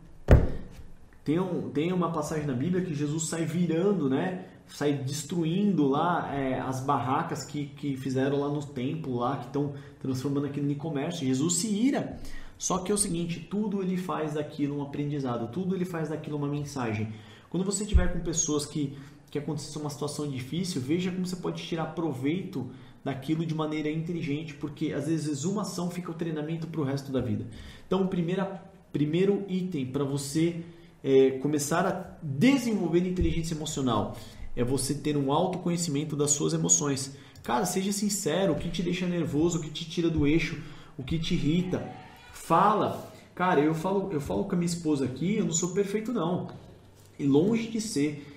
[1.25, 4.47] Tem, um, tem uma passagem na Bíblia que Jesus sai virando, né?
[4.69, 9.75] sai destruindo lá é, as barracas que, que fizeram lá no templo, lá que estão
[10.01, 11.27] transformando aquilo em comércio.
[11.27, 12.19] Jesus se ira.
[12.57, 16.37] Só que é o seguinte, tudo ele faz daquilo um aprendizado, tudo ele faz daquilo
[16.37, 17.13] uma mensagem.
[17.49, 18.97] Quando você tiver com pessoas que
[19.31, 22.68] que aconteceu uma situação difícil, veja como você pode tirar proveito
[23.05, 27.11] daquilo de maneira inteligente, porque às vezes uma ação fica o treinamento para o resto
[27.12, 27.47] da vida.
[27.87, 28.62] Então, primeira,
[28.93, 30.62] primeiro item para você
[31.03, 34.16] é, começar a desenvolver inteligência emocional
[34.55, 37.16] é você ter um autoconhecimento das suas emoções.
[37.43, 40.61] Cara, seja sincero, o que te deixa nervoso, o que te tira do eixo,
[40.99, 41.89] o que te irrita.
[42.33, 43.09] Fala.
[43.35, 46.49] Cara, eu falo, eu falo com a minha esposa aqui, eu não sou perfeito não.
[47.18, 48.30] E longe de ser.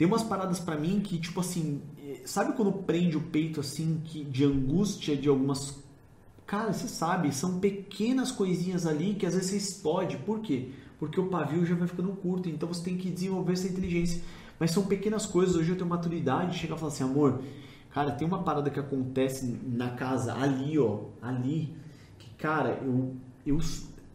[0.00, 1.82] Tem umas paradas para mim que, tipo assim,
[2.24, 5.78] sabe quando prende o peito assim, que de angústia de algumas.
[6.46, 10.16] Cara, você sabe, são pequenas coisinhas ali que às vezes você explode.
[10.16, 10.70] Por quê?
[10.98, 14.22] Porque o pavio já vai ficando curto, então você tem que desenvolver essa inteligência.
[14.58, 15.54] Mas são pequenas coisas.
[15.54, 17.42] Hoje eu tenho maturidade de chegar e falar assim, amor,
[17.90, 21.76] cara, tem uma parada que acontece na casa ali, ó, ali,
[22.18, 23.58] que, cara, eu, eu,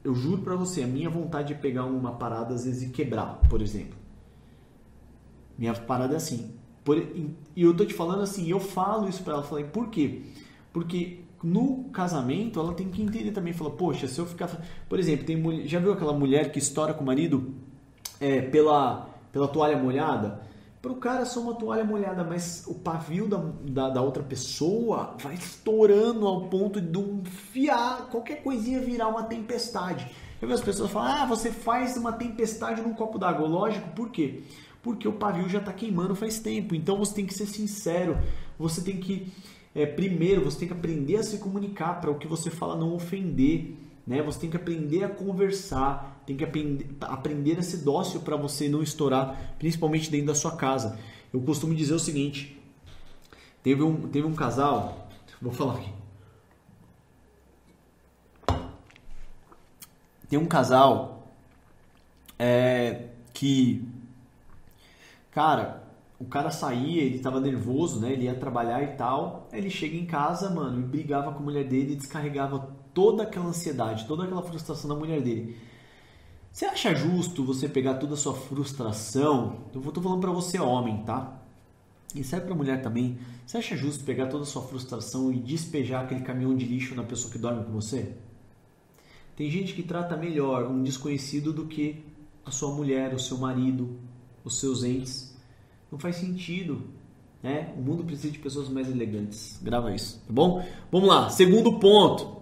[0.04, 3.40] eu juro pra você, a minha vontade de pegar uma parada às vezes e quebrar,
[3.48, 4.05] por exemplo.
[5.58, 6.54] Minha parada é assim.
[6.84, 10.22] Por, e eu tô te falando assim, eu falo isso pra ela, falei, por quê?
[10.72, 14.50] Porque no casamento ela tem que entender também, falar, poxa, se eu ficar,
[14.88, 17.56] por exemplo, tem já viu aquela mulher que estoura com o marido
[18.20, 20.40] é, pela pela toalha molhada,
[20.82, 24.24] para o cara é só uma toalha molhada, mas o pavio da, da, da, outra
[24.24, 30.10] pessoa vai estourando ao ponto de um fiar, qualquer coisinha virar uma tempestade.
[30.40, 33.48] Eu vejo as pessoas falam, ah, você faz uma tempestade num copo d'água.
[33.48, 34.44] Lógico, por quê?
[34.86, 36.76] Porque o pavio já está queimando faz tempo.
[36.76, 38.20] Então você tem que ser sincero,
[38.56, 39.34] você tem que,
[39.74, 42.94] é, primeiro, você tem que aprender a se comunicar para o que você fala não
[42.94, 43.76] ofender.
[44.06, 44.22] Né?
[44.22, 48.70] Você tem que aprender a conversar, tem que aprender, aprender a ser dócil para você
[48.70, 51.00] não estourar, principalmente dentro da sua casa.
[51.34, 52.56] Eu costumo dizer o seguinte:
[53.64, 55.10] teve um, teve um casal,
[55.42, 55.92] vou falar aqui.
[60.30, 61.28] Tem um casal
[62.38, 63.84] é, que,
[65.36, 65.84] cara,
[66.18, 68.14] o cara saía, ele tava nervoso, né?
[68.14, 69.50] Ele ia trabalhar e tal.
[69.52, 73.24] Aí ele chega em casa, mano, e brigava com a mulher dele e descarregava toda
[73.24, 75.58] aquela ansiedade, toda aquela frustração da mulher dele.
[76.50, 79.58] Você acha justo você pegar toda a sua frustração?
[79.74, 81.38] Eu tô falando para você, homem, tá?
[82.16, 83.18] E serve para mulher também.
[83.46, 87.04] Você acha justo pegar toda a sua frustração e despejar aquele caminhão de lixo na
[87.04, 88.14] pessoa que dorme com você?
[89.36, 92.06] Tem gente que trata melhor um desconhecido do que
[92.46, 94.00] a sua mulher, o seu marido,
[94.46, 95.36] os seus entes.
[95.92, 96.84] Não faz sentido.
[97.44, 97.74] Né?
[97.78, 99.60] O mundo precisa de pessoas mais elegantes.
[99.62, 100.66] Grava isso, tá bom?
[100.90, 101.30] Vamos lá.
[101.30, 102.36] Segundo ponto.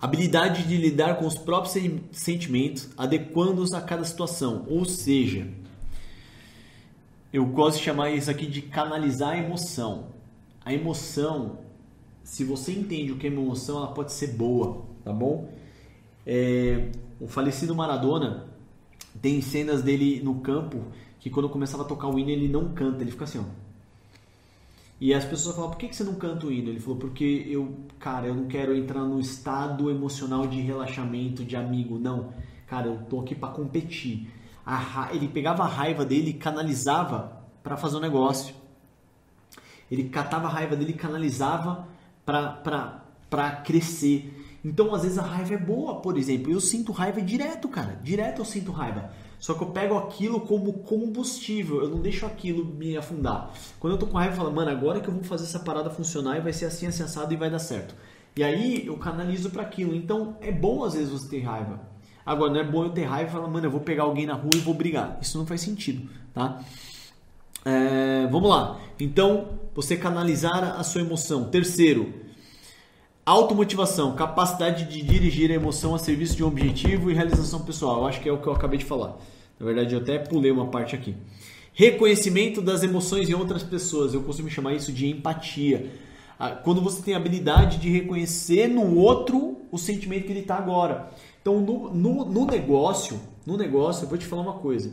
[0.00, 1.76] Habilidade de lidar com os próprios
[2.12, 4.64] sentimentos, adequando-os a cada situação.
[4.66, 5.46] Ou seja,
[7.30, 10.06] eu gosto de chamar isso aqui de canalizar a emoção.
[10.64, 11.58] A emoção,
[12.24, 15.48] se você entende o que é emoção, ela pode ser boa tá bom?
[16.26, 16.88] É,
[17.20, 18.46] o falecido Maradona
[19.20, 20.84] tem cenas dele no campo
[21.18, 23.44] que quando começava a tocar o hino ele não canta, ele fica assim, ó.
[25.00, 26.68] E as pessoas falam, por que você não canta o hino?
[26.68, 31.56] Ele falou, porque eu, cara, eu não quero entrar no estado emocional de relaxamento, de
[31.56, 32.34] amigo, não.
[32.66, 34.30] Cara, eu tô aqui para competir.
[35.12, 38.54] ele pegava a raiva dele e canalizava para fazer um negócio.
[39.90, 41.88] Ele catava a raiva dele e canalizava
[42.24, 44.39] para crescer.
[44.64, 46.52] Então, às vezes a raiva é boa, por exemplo.
[46.52, 47.98] Eu sinto raiva direto, cara.
[48.02, 49.10] Direto eu sinto raiva.
[49.38, 53.50] Só que eu pego aquilo como combustível, eu não deixo aquilo me afundar.
[53.78, 55.88] Quando eu tô com raiva, eu falo, mano, agora que eu vou fazer essa parada
[55.88, 57.94] funcionar e vai ser assim, assim, assado e vai dar certo.
[58.36, 59.94] E aí eu canalizo para aquilo.
[59.94, 61.80] Então é bom às vezes você ter raiva.
[62.24, 64.34] Agora, não é bom eu ter raiva e falar, mano, eu vou pegar alguém na
[64.34, 65.18] rua e vou brigar.
[65.22, 66.60] Isso não faz sentido, tá?
[67.64, 68.78] É, vamos lá.
[68.98, 71.44] Então, você canalizar a sua emoção.
[71.44, 72.12] Terceiro,
[73.24, 78.00] Automotivação, capacidade de dirigir a emoção a serviço de um objetivo e realização pessoal.
[78.00, 79.18] Eu acho que é o que eu acabei de falar.
[79.58, 81.14] Na verdade, eu até pulei uma parte aqui.
[81.74, 84.14] Reconhecimento das emoções em outras pessoas.
[84.14, 85.92] Eu costumo chamar isso de empatia.
[86.38, 90.56] Ah, quando você tem a habilidade de reconhecer no outro o sentimento que ele está
[90.56, 91.10] agora.
[91.42, 94.92] Então, no, no, no negócio, no negócio, eu vou te falar uma coisa.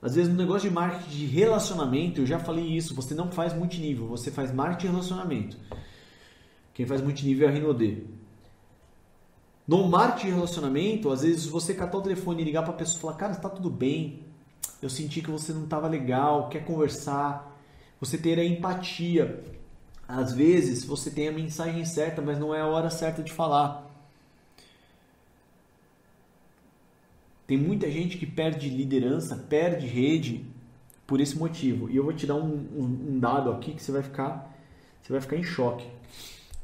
[0.00, 3.52] Às vezes no negócio de marketing de relacionamento, eu já falei isso, você não faz
[3.52, 5.56] multinível, você faz marketing de relacionamento.
[6.74, 8.06] Quem faz multinível é a Rinode.
[9.66, 12.98] No marketing de relacionamento, às vezes você catar o telefone e ligar para a pessoa
[12.98, 14.24] e falar: Cara, está tudo bem,
[14.82, 17.56] eu senti que você não estava legal, quer conversar.
[18.00, 19.44] Você ter a empatia.
[20.08, 23.88] Às vezes você tem a mensagem certa, mas não é a hora certa de falar.
[27.46, 30.46] Tem muita gente que perde liderança, perde rede
[31.06, 31.90] por esse motivo.
[31.90, 34.56] E eu vou te dar um, um, um dado aqui que você vai ficar,
[35.02, 35.86] você vai ficar em choque.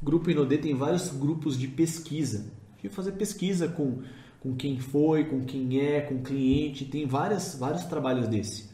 [0.01, 2.45] Grupo Inodê tem vários grupos de pesquisa.
[2.81, 4.03] De fazer pesquisa com,
[4.39, 8.69] com quem foi, com quem é, com cliente, tem várias, vários trabalhos desse.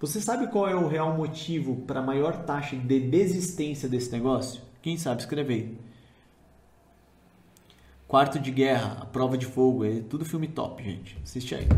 [0.00, 4.62] Você sabe qual é o real motivo para a maior taxa de desistência desse negócio?
[4.80, 5.76] Quem sabe escrever.
[8.06, 11.18] Quarto de Guerra, A Prova de Fogo, é tudo filme top, gente.
[11.22, 11.68] Assiste aí.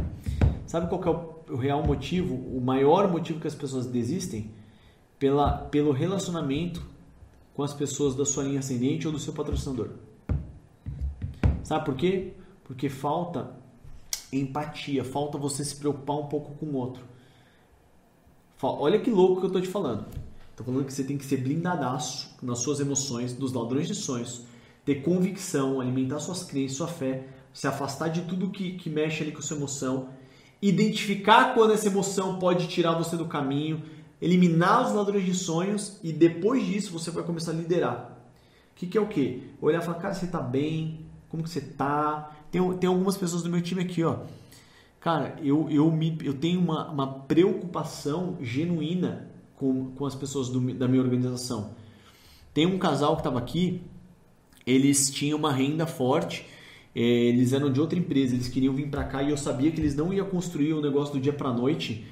[0.64, 1.02] Sabe qual
[1.48, 4.52] é o real motivo, o maior motivo que as pessoas desistem?
[5.18, 6.86] Pela, pelo relacionamento
[7.60, 9.90] com as pessoas da sua linha ascendente ou do seu patrocinador.
[11.62, 12.32] Sabe por quê?
[12.64, 13.50] Porque falta
[14.32, 17.04] empatia, falta você se preocupar um pouco com o outro.
[18.62, 20.06] Olha que louco que eu estou te falando.
[20.52, 24.46] Estou falando que você tem que ser blindadaço nas suas emoções, dos ladrões de sonhos,
[24.82, 29.32] ter convicção, alimentar suas crenças, sua fé, se afastar de tudo que, que mexe ali
[29.32, 30.08] com sua emoção,
[30.62, 33.82] identificar quando essa emoção pode tirar você do caminho,
[34.20, 38.18] eliminar os ladrões de sonhos e depois disso você vai começar a liderar.
[38.72, 39.42] O que, que é o quê?
[39.60, 41.06] Olhar e falar, cara, você tá bem?
[41.28, 42.30] Como que você tá?
[42.50, 44.18] Tem, tem algumas pessoas do meu time aqui, ó.
[45.00, 50.60] Cara, eu, eu, me, eu tenho uma, uma preocupação genuína com, com as pessoas do,
[50.74, 51.74] da minha organização.
[52.52, 53.80] Tem um casal que estava aqui,
[54.66, 56.44] eles tinham uma renda forte,
[56.94, 59.80] eh, eles eram de outra empresa, eles queriam vir para cá e eu sabia que
[59.80, 62.04] eles não iam construir o negócio do dia para noite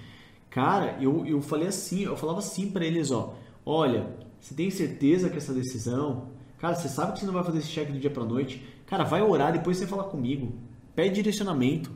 [0.50, 3.34] Cara, eu, eu falei assim, eu falava assim para eles, ó,
[3.64, 4.06] olha,
[4.40, 6.28] você tem certeza que essa decisão
[6.58, 8.64] Cara, você sabe que você não vai fazer esse cheque do dia pra noite.
[8.86, 10.52] Cara, vai orar, depois você fala comigo.
[10.94, 11.90] Pede direcionamento.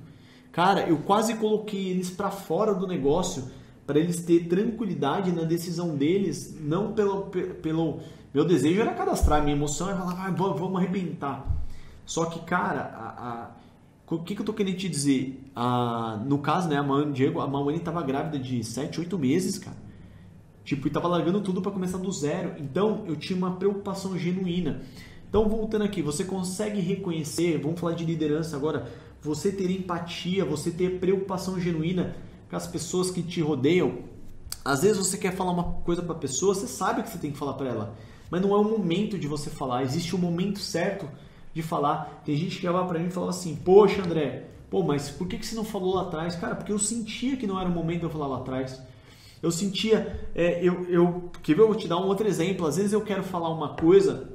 [0.52, 3.50] Cara, eu quase coloquei eles para fora do negócio
[3.86, 7.22] para eles ter tranquilidade na decisão deles, não pelo,
[7.60, 7.98] pelo
[8.32, 11.44] meu desejo era cadastrar, minha emoção era falar, vai, vamos arrebentar.
[12.06, 13.50] Só que, cara, a, a,
[14.16, 15.42] o que, que eu tô querendo te dizer?
[15.54, 19.58] A, no caso, né, a mãe Diego, a Mamani tava grávida de 7, 8 meses,
[19.58, 19.76] cara.
[20.64, 22.54] Tipo, e tava largando tudo para começar do zero.
[22.58, 24.82] Então, eu tinha uma preocupação genuína.
[25.28, 30.70] Então, voltando aqui, você consegue reconhecer, vamos falar de liderança agora, você ter empatia, você
[30.70, 32.14] ter preocupação genuína
[32.50, 34.00] com as pessoas que te rodeiam.
[34.64, 37.32] Às vezes você quer falar uma coisa para a pessoa, você sabe que você tem
[37.32, 37.96] que falar para ela,
[38.30, 39.82] mas não é o momento de você falar.
[39.82, 41.08] Existe um momento certo
[41.54, 42.22] de falar.
[42.24, 45.38] Tem gente que vai para mim e fala assim: Poxa, André, pô, mas por que,
[45.38, 46.34] que você não falou lá atrás?
[46.36, 48.80] Cara, porque eu sentia que não era o momento de eu falar lá atrás.
[49.42, 51.62] Eu sentia, é, eu, eu, quer ver?
[51.62, 52.66] Eu vou te dar um outro exemplo.
[52.66, 54.30] Às vezes eu quero falar uma coisa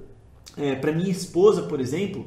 [0.57, 2.25] é, para minha esposa, por exemplo,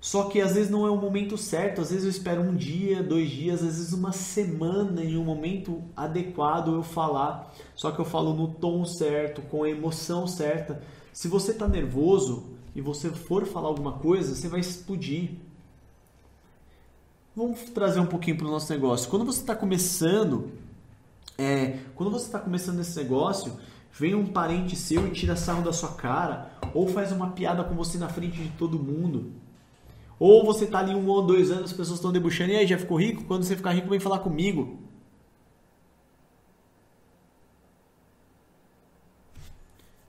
[0.00, 3.02] só que às vezes não é o momento certo, às vezes eu espero um dia,
[3.02, 7.52] dois dias, às vezes uma semana em um momento adequado eu falar.
[7.74, 10.80] Só que eu falo no tom certo, com a emoção certa.
[11.12, 15.32] Se você está nervoso e você for falar alguma coisa, você vai explodir.
[17.34, 19.10] Vamos trazer um pouquinho para o nosso negócio.
[19.10, 20.52] Quando você está começando,
[21.36, 23.58] é, quando você está começando esse negócio,
[23.92, 27.74] vem um parente seu e tira sarro da sua cara, ou faz uma piada com
[27.74, 29.32] você na frente de todo mundo
[30.18, 32.76] ou você está ali um ou dois anos, as pessoas estão debuxando, e aí, já
[32.76, 33.22] ficou rico?
[33.24, 34.78] Quando você ficar rico, vem falar comigo.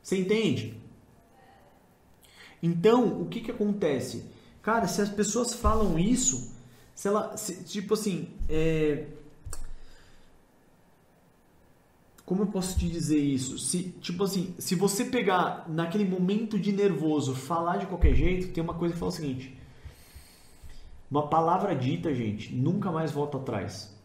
[0.02, 0.79] Você entende?
[2.62, 4.26] Então, o que, que acontece?
[4.62, 6.54] Cara, se as pessoas falam isso,
[6.94, 9.06] se ela, se, tipo assim, é...
[12.26, 13.58] como eu posso te dizer isso?
[13.58, 18.64] Se, tipo assim, se você pegar naquele momento de nervoso, falar de qualquer jeito, tem
[18.64, 19.58] uma coisa que fala o seguinte:
[21.10, 23.98] uma palavra dita, gente, nunca mais volta atrás.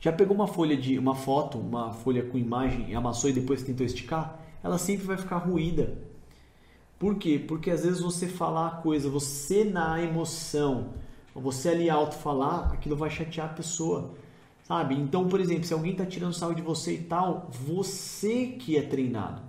[0.00, 3.62] Já pegou uma folha de uma foto, uma folha com imagem e amassou e depois
[3.62, 4.38] tentou esticar?
[4.62, 5.96] Ela sempre vai ficar ruída.
[7.04, 7.38] Por quê?
[7.38, 10.94] Porque às vezes você falar a coisa, você na emoção,
[11.34, 14.14] você ali alto falar, aquilo vai chatear a pessoa.
[14.62, 14.94] Sabe?
[14.94, 18.80] Então, por exemplo, se alguém está tirando sarro de você e tal, você que é
[18.80, 19.42] treinado.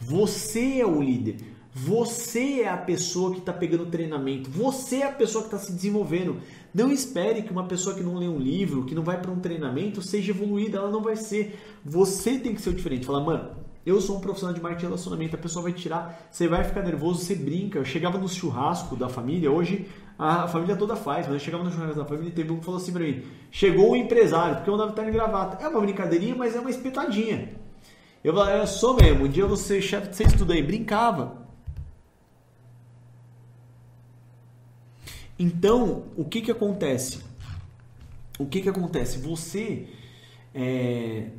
[0.00, 1.36] Você é o líder.
[1.74, 4.48] Você é a pessoa que está pegando treinamento.
[4.48, 6.40] Você é a pessoa que está se desenvolvendo.
[6.72, 9.38] Não espere que uma pessoa que não lê um livro, que não vai para um
[9.38, 10.78] treinamento, seja evoluída.
[10.78, 11.60] Ela não vai ser.
[11.84, 13.04] Você tem que ser diferente.
[13.04, 15.36] Fala, mano, eu sou um profissional de marketing e relacionamento.
[15.36, 17.78] A pessoa vai tirar, você vai ficar nervoso, você brinca.
[17.78, 21.70] Eu chegava no churrasco da família, hoje a família toda faz, mas eu chegava no
[21.70, 24.70] churrasco da família e teve um que falou assim para mim: chegou o empresário, porque
[24.70, 25.62] eu andava terno e gravata.
[25.62, 27.60] É uma brincadeirinha, mas é uma espetadinha.
[28.22, 29.24] Eu falei, eu sou mesmo.
[29.24, 31.42] Um dia você, chefe, você estuda aí, brincava.
[35.36, 37.20] Então, o que que acontece?
[38.38, 39.18] O que que acontece?
[39.18, 39.88] Você
[40.54, 41.30] é,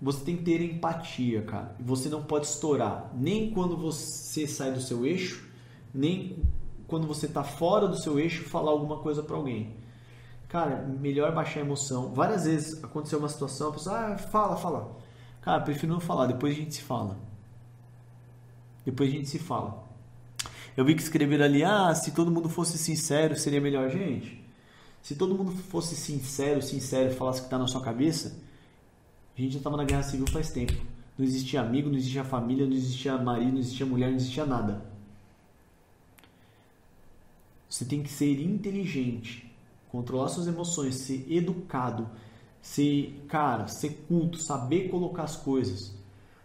[0.00, 1.74] você tem que ter empatia, cara.
[1.80, 5.48] Você não pode estourar nem quando você sai do seu eixo,
[5.94, 6.36] nem
[6.86, 9.74] quando você está fora do seu eixo falar alguma coisa para alguém.
[10.48, 12.12] Cara, melhor baixar a emoção.
[12.12, 14.96] Várias vezes aconteceu uma situação, a pessoa, ah, fala, fala.
[15.40, 17.16] Cara, prefiro não falar, depois a gente se fala.
[18.84, 19.84] Depois a gente se fala.
[20.76, 23.90] Eu vi que escreveram ali, ah, se todo mundo fosse sincero, seria melhor.
[23.90, 24.44] Gente,
[25.02, 28.36] se todo mundo fosse sincero, sincero, falasse o que está na sua cabeça,
[29.36, 30.74] a gente já estava na guerra civil faz tempo.
[31.18, 34.82] Não existia amigo, não existia família, não existia marido, não existia mulher, não existia nada.
[37.68, 39.50] Você tem que ser inteligente,
[39.90, 42.08] controlar suas emoções, ser educado,
[42.60, 45.94] ser, cara, ser culto, saber colocar as coisas,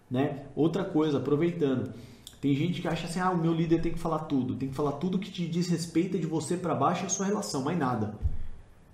[0.10, 0.46] né?
[0.56, 1.94] Outra coisa, aproveitando,
[2.42, 4.76] tem gente que acha assim, ah, o meu líder tem que falar tudo, tem que
[4.76, 7.78] falar tudo que te diz respeito de você para baixo e a sua relação, mais
[7.78, 8.16] nada.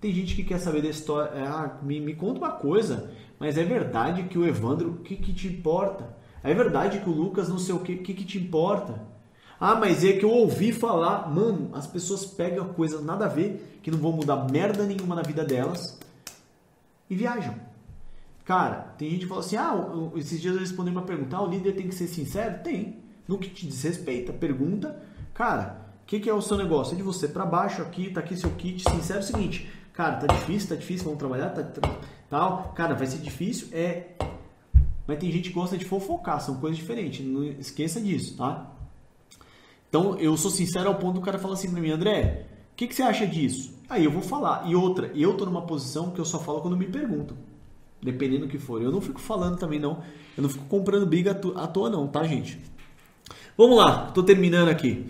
[0.01, 3.63] Tem gente que quer saber da história, ah, me, me conta uma coisa, mas é
[3.63, 6.15] verdade que o Evandro, o que, que te importa?
[6.43, 9.01] É verdade que o Lucas não sei o que, o que, que te importa?
[9.59, 13.79] Ah, mas é que eu ouvi falar, mano, as pessoas pegam coisas nada a ver,
[13.81, 15.99] que não vão mudar merda nenhuma na vida delas
[17.09, 17.55] e viajam.
[18.45, 19.73] Cara, tem gente que fala assim, ah,
[20.15, 22.63] esses dias eu respondi uma pergunta, ah, o líder tem que ser sincero?
[22.63, 24.31] Tem no que te diz respeito.
[24.33, 25.01] Pergunta,
[25.33, 26.93] cara, o que, que, é o seu negócio?
[26.93, 28.89] É de você para baixo aqui, tá aqui seu kit.
[28.89, 31.81] Sincero é o seguinte, cara, tá difícil, tá difícil, vamos trabalhar, tá, tá,
[32.29, 32.73] tal.
[32.75, 34.15] Cara, vai ser difícil, é.
[35.05, 37.25] Mas tem gente que gosta de fofocar, são coisas diferentes.
[37.25, 38.71] Não esqueça disso, tá?
[39.89, 42.87] Então eu sou sincero ao ponto do cara falar assim pra mim, André, o que,
[42.87, 43.73] que você acha disso?
[43.89, 44.67] Aí eu vou falar.
[44.67, 47.37] E outra, eu tô numa posição que eu só falo quando me perguntam.
[48.01, 48.81] Dependendo do que for.
[48.81, 50.03] Eu não fico falando também, não.
[50.35, 52.59] Eu não fico comprando briga à toa, não, tá, gente?
[53.57, 55.07] Vamos lá, estou terminando aqui.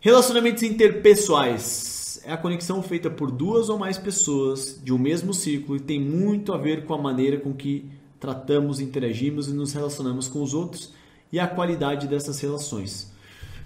[0.00, 1.97] Relacionamentos interpessoais
[2.28, 5.98] é a conexão feita por duas ou mais pessoas de um mesmo ciclo e tem
[5.98, 7.86] muito a ver com a maneira com que
[8.20, 10.92] tratamos, interagimos e nos relacionamos com os outros
[11.32, 13.10] e a qualidade dessas relações.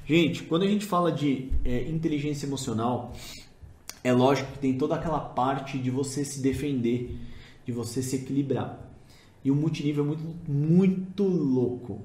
[0.07, 3.13] Gente, quando a gente fala de é, inteligência emocional,
[4.05, 7.19] é lógico que tem toda aquela parte de você se defender,
[7.67, 8.79] de você se equilibrar.
[9.45, 12.01] E o multinível é muito, muito louco.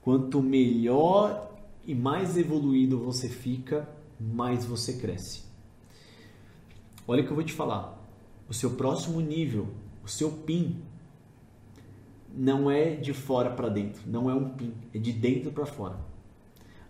[0.00, 1.54] Quanto melhor
[1.86, 3.86] e mais evoluído você fica,
[4.18, 5.51] mais você cresce.
[7.12, 8.02] Olha o que eu vou te falar.
[8.48, 9.68] O seu próximo nível,
[10.02, 10.82] o seu PIN,
[12.34, 15.98] não é de fora para dentro, não é um PIN, é de dentro para fora.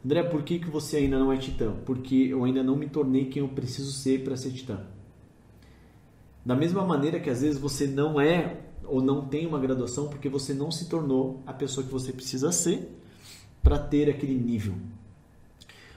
[0.05, 1.75] André, por que, que você ainda não é titã?
[1.85, 4.87] Porque eu ainda não me tornei quem eu preciso ser para ser titã.
[6.47, 10.29] Da mesma maneira que às vezes você não é ou não tem uma graduação porque
[10.29, 12.97] você não se tornou a pessoa que você precisa ser
[13.61, 14.75] para ter aquele nível.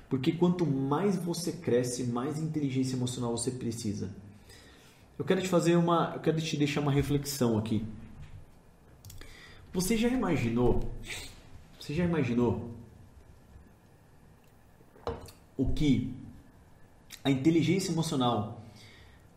[0.09, 4.09] Porque quanto mais você cresce, mais inteligência emocional você precisa.
[5.17, 7.85] Eu quero te fazer uma, eu quero te deixar uma reflexão aqui.
[9.73, 10.89] Você já imaginou?
[11.79, 12.71] Você já imaginou
[15.57, 16.13] o que
[17.23, 18.61] a inteligência emocional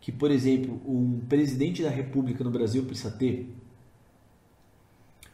[0.01, 3.55] que, por exemplo, um presidente da República no Brasil precisa ter?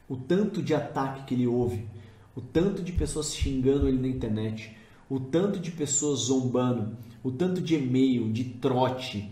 [0.09, 1.87] O tanto de ataque que ele ouve,
[2.35, 4.77] o tanto de pessoas xingando ele na internet,
[5.09, 9.31] o tanto de pessoas zombando, o tanto de e-mail, de trote,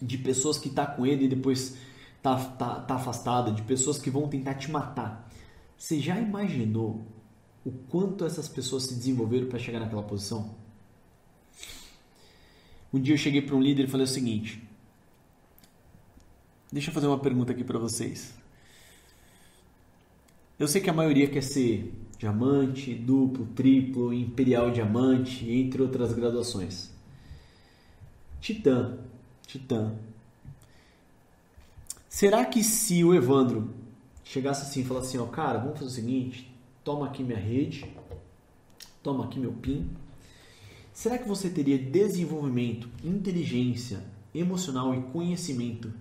[0.00, 1.76] de pessoas que tá com ele e depois
[2.22, 5.30] tá, tá, tá afastada, de pessoas que vão tentar te matar.
[5.76, 7.06] Você já imaginou
[7.64, 10.54] o quanto essas pessoas se desenvolveram para chegar naquela posição?
[12.92, 14.62] Um dia eu cheguei para um líder e falei o seguinte:
[16.70, 18.34] Deixa eu fazer uma pergunta aqui para vocês.
[20.58, 26.90] Eu sei que a maioria quer ser diamante, duplo, triplo, imperial diamante, entre outras graduações.
[28.40, 28.98] Titã,
[29.46, 29.94] Titã.
[32.08, 33.74] Será que se o Evandro
[34.22, 36.50] chegasse assim e falasse assim, ó, cara, vamos fazer o seguinte,
[36.82, 37.84] toma aqui minha rede,
[39.02, 39.88] toma aqui meu PIN.
[40.92, 44.00] Será que você teria desenvolvimento, inteligência
[44.34, 45.92] emocional e conhecimento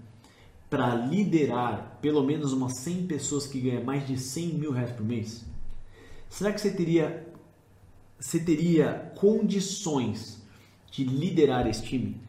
[0.70, 5.06] para liderar pelo menos umas 100 pessoas que ganham mais de 100 mil reais por
[5.06, 5.53] mês?
[6.34, 7.28] Será que você teria,
[8.20, 10.42] você teria condições
[10.90, 12.20] de liderar esse time?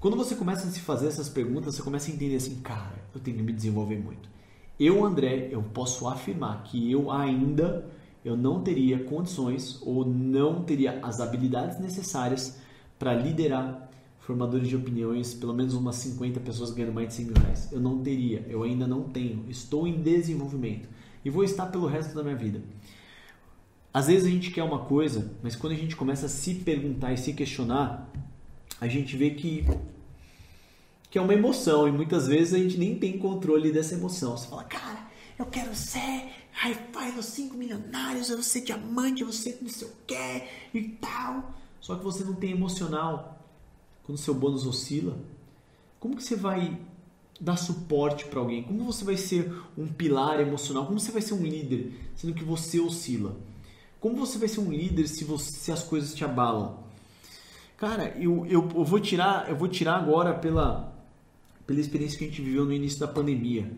[0.00, 3.20] Quando você começa a se fazer essas perguntas, você começa a entender assim, cara, eu
[3.20, 4.30] tenho que me desenvolver muito.
[4.78, 7.86] Eu, André, eu posso afirmar que eu ainda
[8.24, 12.58] eu não teria condições ou não teria as habilidades necessárias
[12.98, 17.34] para liderar formadores de opiniões, pelo menos umas 50 pessoas ganhando mais de 100 mil
[17.42, 17.68] reais.
[17.70, 20.88] Eu não teria, eu ainda não tenho, estou em desenvolvimento
[21.24, 22.62] e vou estar pelo resto da minha vida.
[23.92, 27.12] Às vezes a gente quer uma coisa, mas quando a gente começa a se perguntar
[27.12, 28.08] e se questionar,
[28.80, 29.64] a gente vê que
[31.10, 34.36] que é uma emoção e muitas vezes a gente nem tem controle dessa emoção.
[34.36, 39.26] Você fala, cara, eu quero ser hi-fi dos 5 milionários, eu vou ser diamante, eu
[39.26, 41.52] vou ser não sei o que e tal.
[41.80, 43.44] Só que você não tem emocional.
[44.04, 45.18] Quando seu bônus oscila,
[45.98, 46.78] como que você vai
[47.40, 48.62] dar suporte para alguém?
[48.62, 50.86] Como você vai ser um pilar emocional?
[50.86, 53.34] Como você vai ser um líder, sendo que você oscila?
[53.98, 56.78] Como você vai ser um líder se, você, se as coisas te abalam?
[57.76, 60.94] Cara, eu, eu, eu, vou tirar, eu vou tirar agora pela,
[61.66, 63.72] pela experiência que a gente viveu no início da pandemia.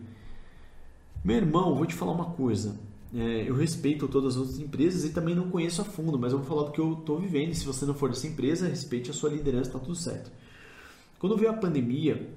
[1.23, 2.77] Meu irmão, vou te falar uma coisa.
[3.15, 6.39] É, eu respeito todas as outras empresas e também não conheço a fundo, mas eu
[6.39, 7.53] vou falar do que eu estou vivendo.
[7.53, 10.29] Se você não for dessa empresa, respeite a sua liderança, está tudo certo.
[11.19, 12.29] Quando veio a pandemia,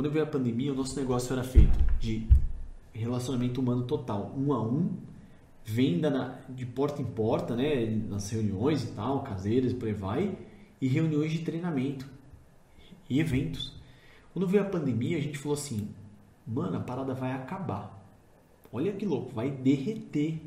[0.00, 2.26] quando veio a pandemia, o nosso negócio era feito de
[2.90, 4.96] relacionamento humano total, um a um,
[5.62, 10.38] venda na, de porta em porta, né, nas reuniões e tal, caseiras, por aí vai,
[10.80, 12.08] e reuniões de treinamento
[13.10, 13.74] e eventos.
[14.32, 15.90] Quando veio a pandemia, a gente falou assim:
[16.46, 18.02] mano, a parada vai acabar.
[18.72, 20.40] Olha que louco, vai derreter.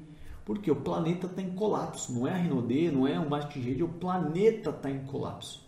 [0.43, 2.11] Porque o planeta está em colapso.
[2.11, 5.62] Não é a Rinode, não é o Mastigede, o planeta está em colapso.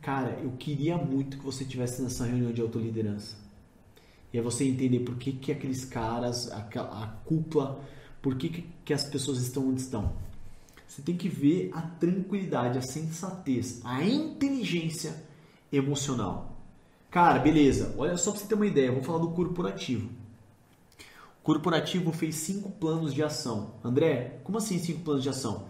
[0.00, 3.36] Cara, eu queria muito que você tivesse nessa reunião de autoliderança.
[4.32, 7.80] E é você entender por que, que aqueles caras, a, a cúpula,
[8.20, 10.12] por que, que, que as pessoas estão onde estão.
[10.86, 15.22] Você tem que ver a tranquilidade, a sensatez, a inteligência
[15.72, 16.56] emocional.
[17.10, 17.94] Cara, beleza.
[17.96, 20.08] Olha só para você ter uma ideia, vou falar do corporativo.
[21.40, 23.74] O corporativo fez cinco planos de ação.
[23.82, 25.66] André, como assim cinco planos de ação?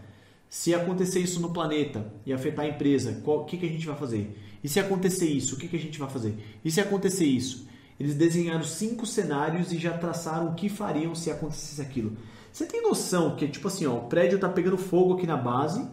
[0.49, 3.97] Se acontecer isso no planeta e afetar a empresa, o que, que a gente vai
[3.97, 4.39] fazer?
[4.63, 6.37] E se acontecer isso, o que, que a gente vai fazer?
[6.65, 7.69] E se acontecer isso?
[8.01, 12.17] Eles desenharam cinco cenários e já traçaram o que fariam se acontecesse aquilo.
[12.53, 15.87] Você tem noção que, tipo assim, ó, o prédio tá pegando fogo aqui na base,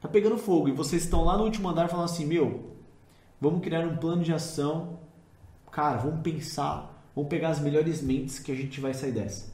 [0.00, 2.72] tá pegando fogo, e vocês estão lá no último andar falando assim, meu,
[3.40, 4.98] vamos criar um plano de ação,
[5.70, 9.52] cara, vamos pensar, vamos pegar as melhores mentes que a gente vai sair dessa.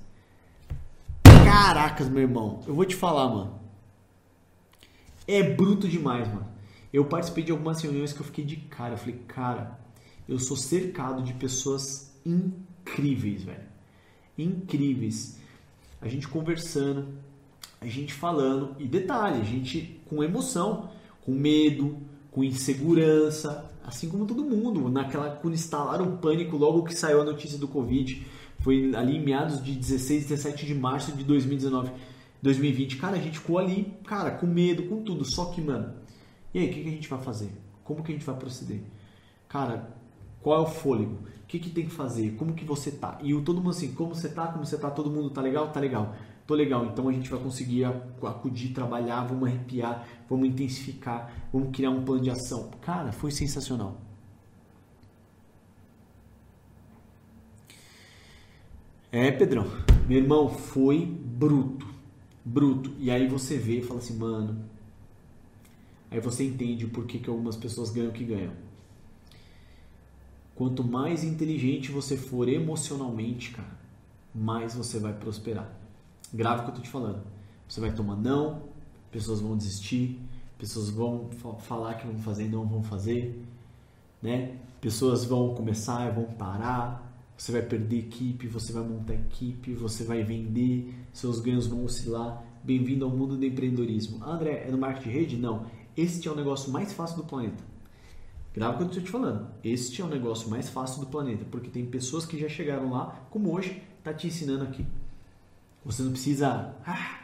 [1.44, 3.60] Caracas, meu irmão, eu vou te falar, mano.
[5.30, 6.48] É bruto demais, mano.
[6.92, 8.94] Eu participei de algumas reuniões que eu fiquei de cara.
[8.94, 9.78] Eu falei, cara,
[10.28, 13.62] eu sou cercado de pessoas incríveis, velho.
[14.36, 15.38] Incríveis.
[16.00, 17.06] A gente conversando,
[17.80, 18.74] a gente falando.
[18.78, 20.90] E detalhe, a gente com emoção,
[21.22, 21.96] com medo,
[22.32, 24.88] com insegurança, assim como todo mundo.
[24.88, 28.26] Naquela, quando instalaram o pânico logo que saiu a notícia do Covid.
[28.58, 31.92] Foi ali em meados de 16, 17 de março de 2019.
[32.42, 35.24] 2020, cara, a gente ficou ali, cara, com medo, com tudo.
[35.24, 35.94] Só que, mano,
[36.54, 37.50] e aí, o que, que a gente vai fazer?
[37.84, 38.82] Como que a gente vai proceder?
[39.48, 39.94] Cara,
[40.40, 41.14] qual é o fôlego?
[41.42, 42.36] O que, que tem que fazer?
[42.36, 43.18] Como que você tá?
[43.22, 44.46] E o, todo mundo assim, como você tá?
[44.46, 44.90] Como você tá?
[44.90, 45.70] Todo mundo tá legal?
[45.70, 46.14] Tá legal.
[46.46, 46.86] Tô legal.
[46.86, 52.22] Então a gente vai conseguir acudir, trabalhar, vamos arrepiar, vamos intensificar, vamos criar um plano
[52.22, 52.70] de ação.
[52.80, 54.00] Cara, foi sensacional.
[59.12, 59.66] É, Pedrão.
[60.08, 61.89] Meu irmão, foi bruto.
[62.52, 62.92] Bruto.
[62.98, 64.64] E aí você vê e fala assim, mano,
[66.10, 68.52] Aí você entende por que, que algumas pessoas ganham o que ganham.
[70.56, 73.78] Quanto mais inteligente você for emocionalmente, cara,
[74.34, 75.70] mais você vai prosperar.
[76.34, 77.22] Grave o que eu tô te falando.
[77.68, 78.64] Você vai tomar não,
[79.12, 80.20] pessoas vão desistir,
[80.58, 81.30] pessoas vão
[81.60, 83.42] falar que vão fazer e não vão fazer,
[84.20, 84.56] né?
[84.80, 87.09] Pessoas vão começar e vão parar,
[87.40, 92.44] você vai perder equipe, você vai montar equipe, você vai vender, seus ganhos vão oscilar.
[92.62, 94.22] Bem-vindo ao mundo do empreendedorismo.
[94.22, 95.36] André, é no marketing de rede?
[95.38, 95.64] Não.
[95.96, 97.64] Este é o negócio mais fácil do planeta.
[98.52, 99.48] Grava o que eu estou te falando.
[99.64, 103.26] Este é o negócio mais fácil do planeta, porque tem pessoas que já chegaram lá,
[103.30, 104.84] como hoje, tá te ensinando aqui.
[105.82, 106.74] Você não precisa.
[106.86, 107.20] Ah,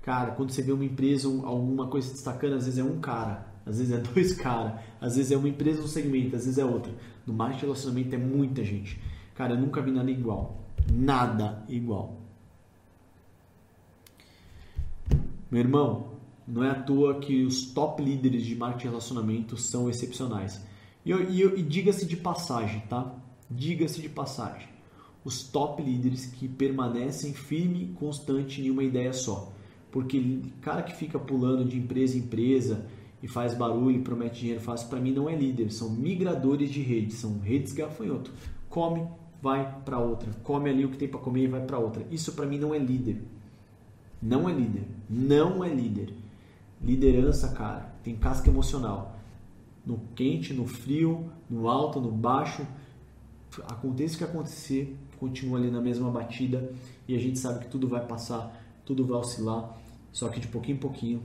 [0.00, 3.78] cara, quando você vê uma empresa, alguma coisa destacando, às vezes é um cara, às
[3.78, 6.92] vezes é dois caras, às vezes é uma empresa um segmento, às vezes é outra.
[7.26, 9.00] No marketing de relacionamento é muita gente.
[9.36, 10.64] Cara, eu nunca vi nada igual.
[10.90, 12.16] Nada igual.
[15.50, 16.16] Meu irmão,
[16.46, 20.64] não é à toa que os top líderes de marketing e relacionamento são excepcionais.
[21.04, 23.14] E, e, e diga-se de passagem, tá?
[23.50, 24.68] Diga-se de passagem.
[25.24, 29.52] Os top líderes que permanecem firme e constante em uma ideia só.
[29.90, 32.86] Porque cara que fica pulando de empresa em empresa
[33.22, 35.70] e faz barulho promete dinheiro fácil, para mim não é líder.
[35.70, 38.32] São migradores de rede, são redes gafanhoto.
[38.68, 39.06] Come,
[39.46, 40.28] vai para outra.
[40.42, 42.04] Come ali o que tem para comer e vai para outra.
[42.10, 43.22] Isso para mim não é líder.
[44.20, 44.82] Não é líder.
[45.08, 46.12] Não é líder.
[46.82, 49.16] Liderança, cara, tem casca emocional.
[49.84, 52.66] No quente, no frio, no alto, no baixo.
[53.68, 56.68] Aconteça o que acontecer, continua ali na mesma batida
[57.06, 58.52] e a gente sabe que tudo vai passar,
[58.84, 59.78] tudo vai oscilar,
[60.12, 61.22] só que de pouquinho em pouquinho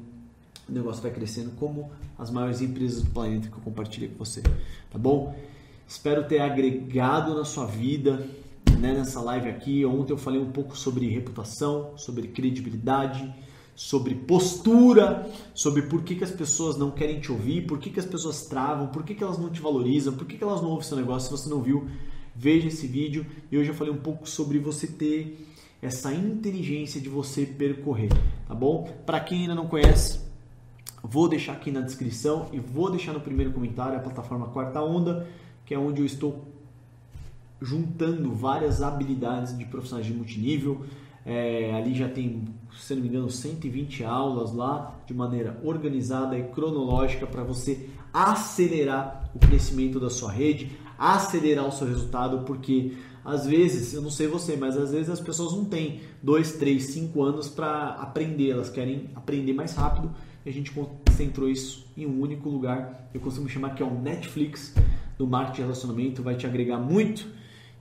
[0.69, 4.41] o negócio vai crescendo como as maiores empresas do planeta que eu compartilhei com você,
[4.89, 5.35] tá bom?
[5.91, 8.25] Espero ter agregado na sua vida
[8.79, 9.85] né, nessa live aqui.
[9.85, 13.29] Ontem eu falei um pouco sobre reputação, sobre credibilidade,
[13.75, 17.99] sobre postura, sobre por que, que as pessoas não querem te ouvir, por que, que
[17.99, 20.69] as pessoas travam, por que, que elas não te valorizam, por que, que elas não
[20.69, 21.27] ouvem seu negócio.
[21.27, 21.85] Se você não viu,
[22.33, 23.25] veja esse vídeo.
[23.51, 25.45] E hoje eu falei um pouco sobre você ter
[25.81, 28.09] essa inteligência de você percorrer,
[28.47, 28.89] tá bom?
[29.05, 30.21] Para quem ainda não conhece,
[31.03, 35.27] vou deixar aqui na descrição e vou deixar no primeiro comentário a plataforma Quarta Onda,
[35.71, 36.43] que é onde eu estou
[37.61, 40.81] juntando várias habilidades de profissionais de multinível,
[41.25, 42.43] é, ali já tem,
[42.77, 49.31] se não me engano, 120 aulas lá de maneira organizada e cronológica para você acelerar
[49.33, 54.27] o crescimento da sua rede, acelerar o seu resultado, porque às vezes, eu não sei
[54.27, 58.69] você, mas às vezes as pessoas não têm 2, 3, 5 anos para aprender, elas
[58.69, 60.13] querem aprender mais rápido
[60.45, 63.09] e a gente concentrou isso em um único lugar.
[63.13, 64.73] Eu costumo chamar que é o Netflix
[65.21, 67.27] do marketing de relacionamento, vai te agregar muito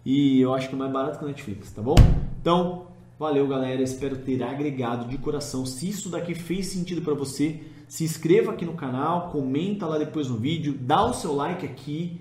[0.04, 1.96] e eu acho que é mais barato que o Netflix, tá bom?
[2.40, 2.90] Então,
[3.20, 3.82] Valeu, galera.
[3.82, 5.66] Espero ter agregado de coração.
[5.66, 10.26] Se isso daqui fez sentido para você, se inscreva aqui no canal, comenta lá depois
[10.26, 12.18] no vídeo, dá o seu like aqui.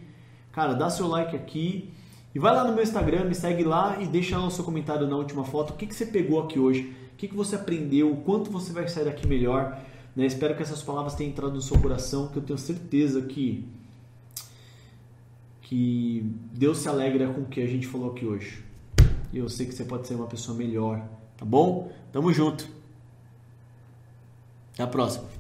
[0.52, 1.94] Cara, dá seu like aqui.
[2.36, 5.08] E vai lá no meu Instagram, me segue lá e deixa lá o seu comentário
[5.08, 5.72] na última foto.
[5.72, 6.94] O que, que você pegou aqui hoje?
[7.14, 8.12] O que, que você aprendeu?
[8.12, 9.80] O quanto você vai sair daqui melhor?
[10.14, 10.26] Né?
[10.26, 13.66] Espero que essas palavras tenham entrado no seu coração, que eu tenho certeza que,
[15.70, 18.66] que Deus se alegra com o que a gente falou aqui hoje.
[19.32, 21.92] E eu sei que você pode ser uma pessoa melhor, tá bom?
[22.12, 22.68] Tamo junto.
[24.74, 25.39] Até a próxima.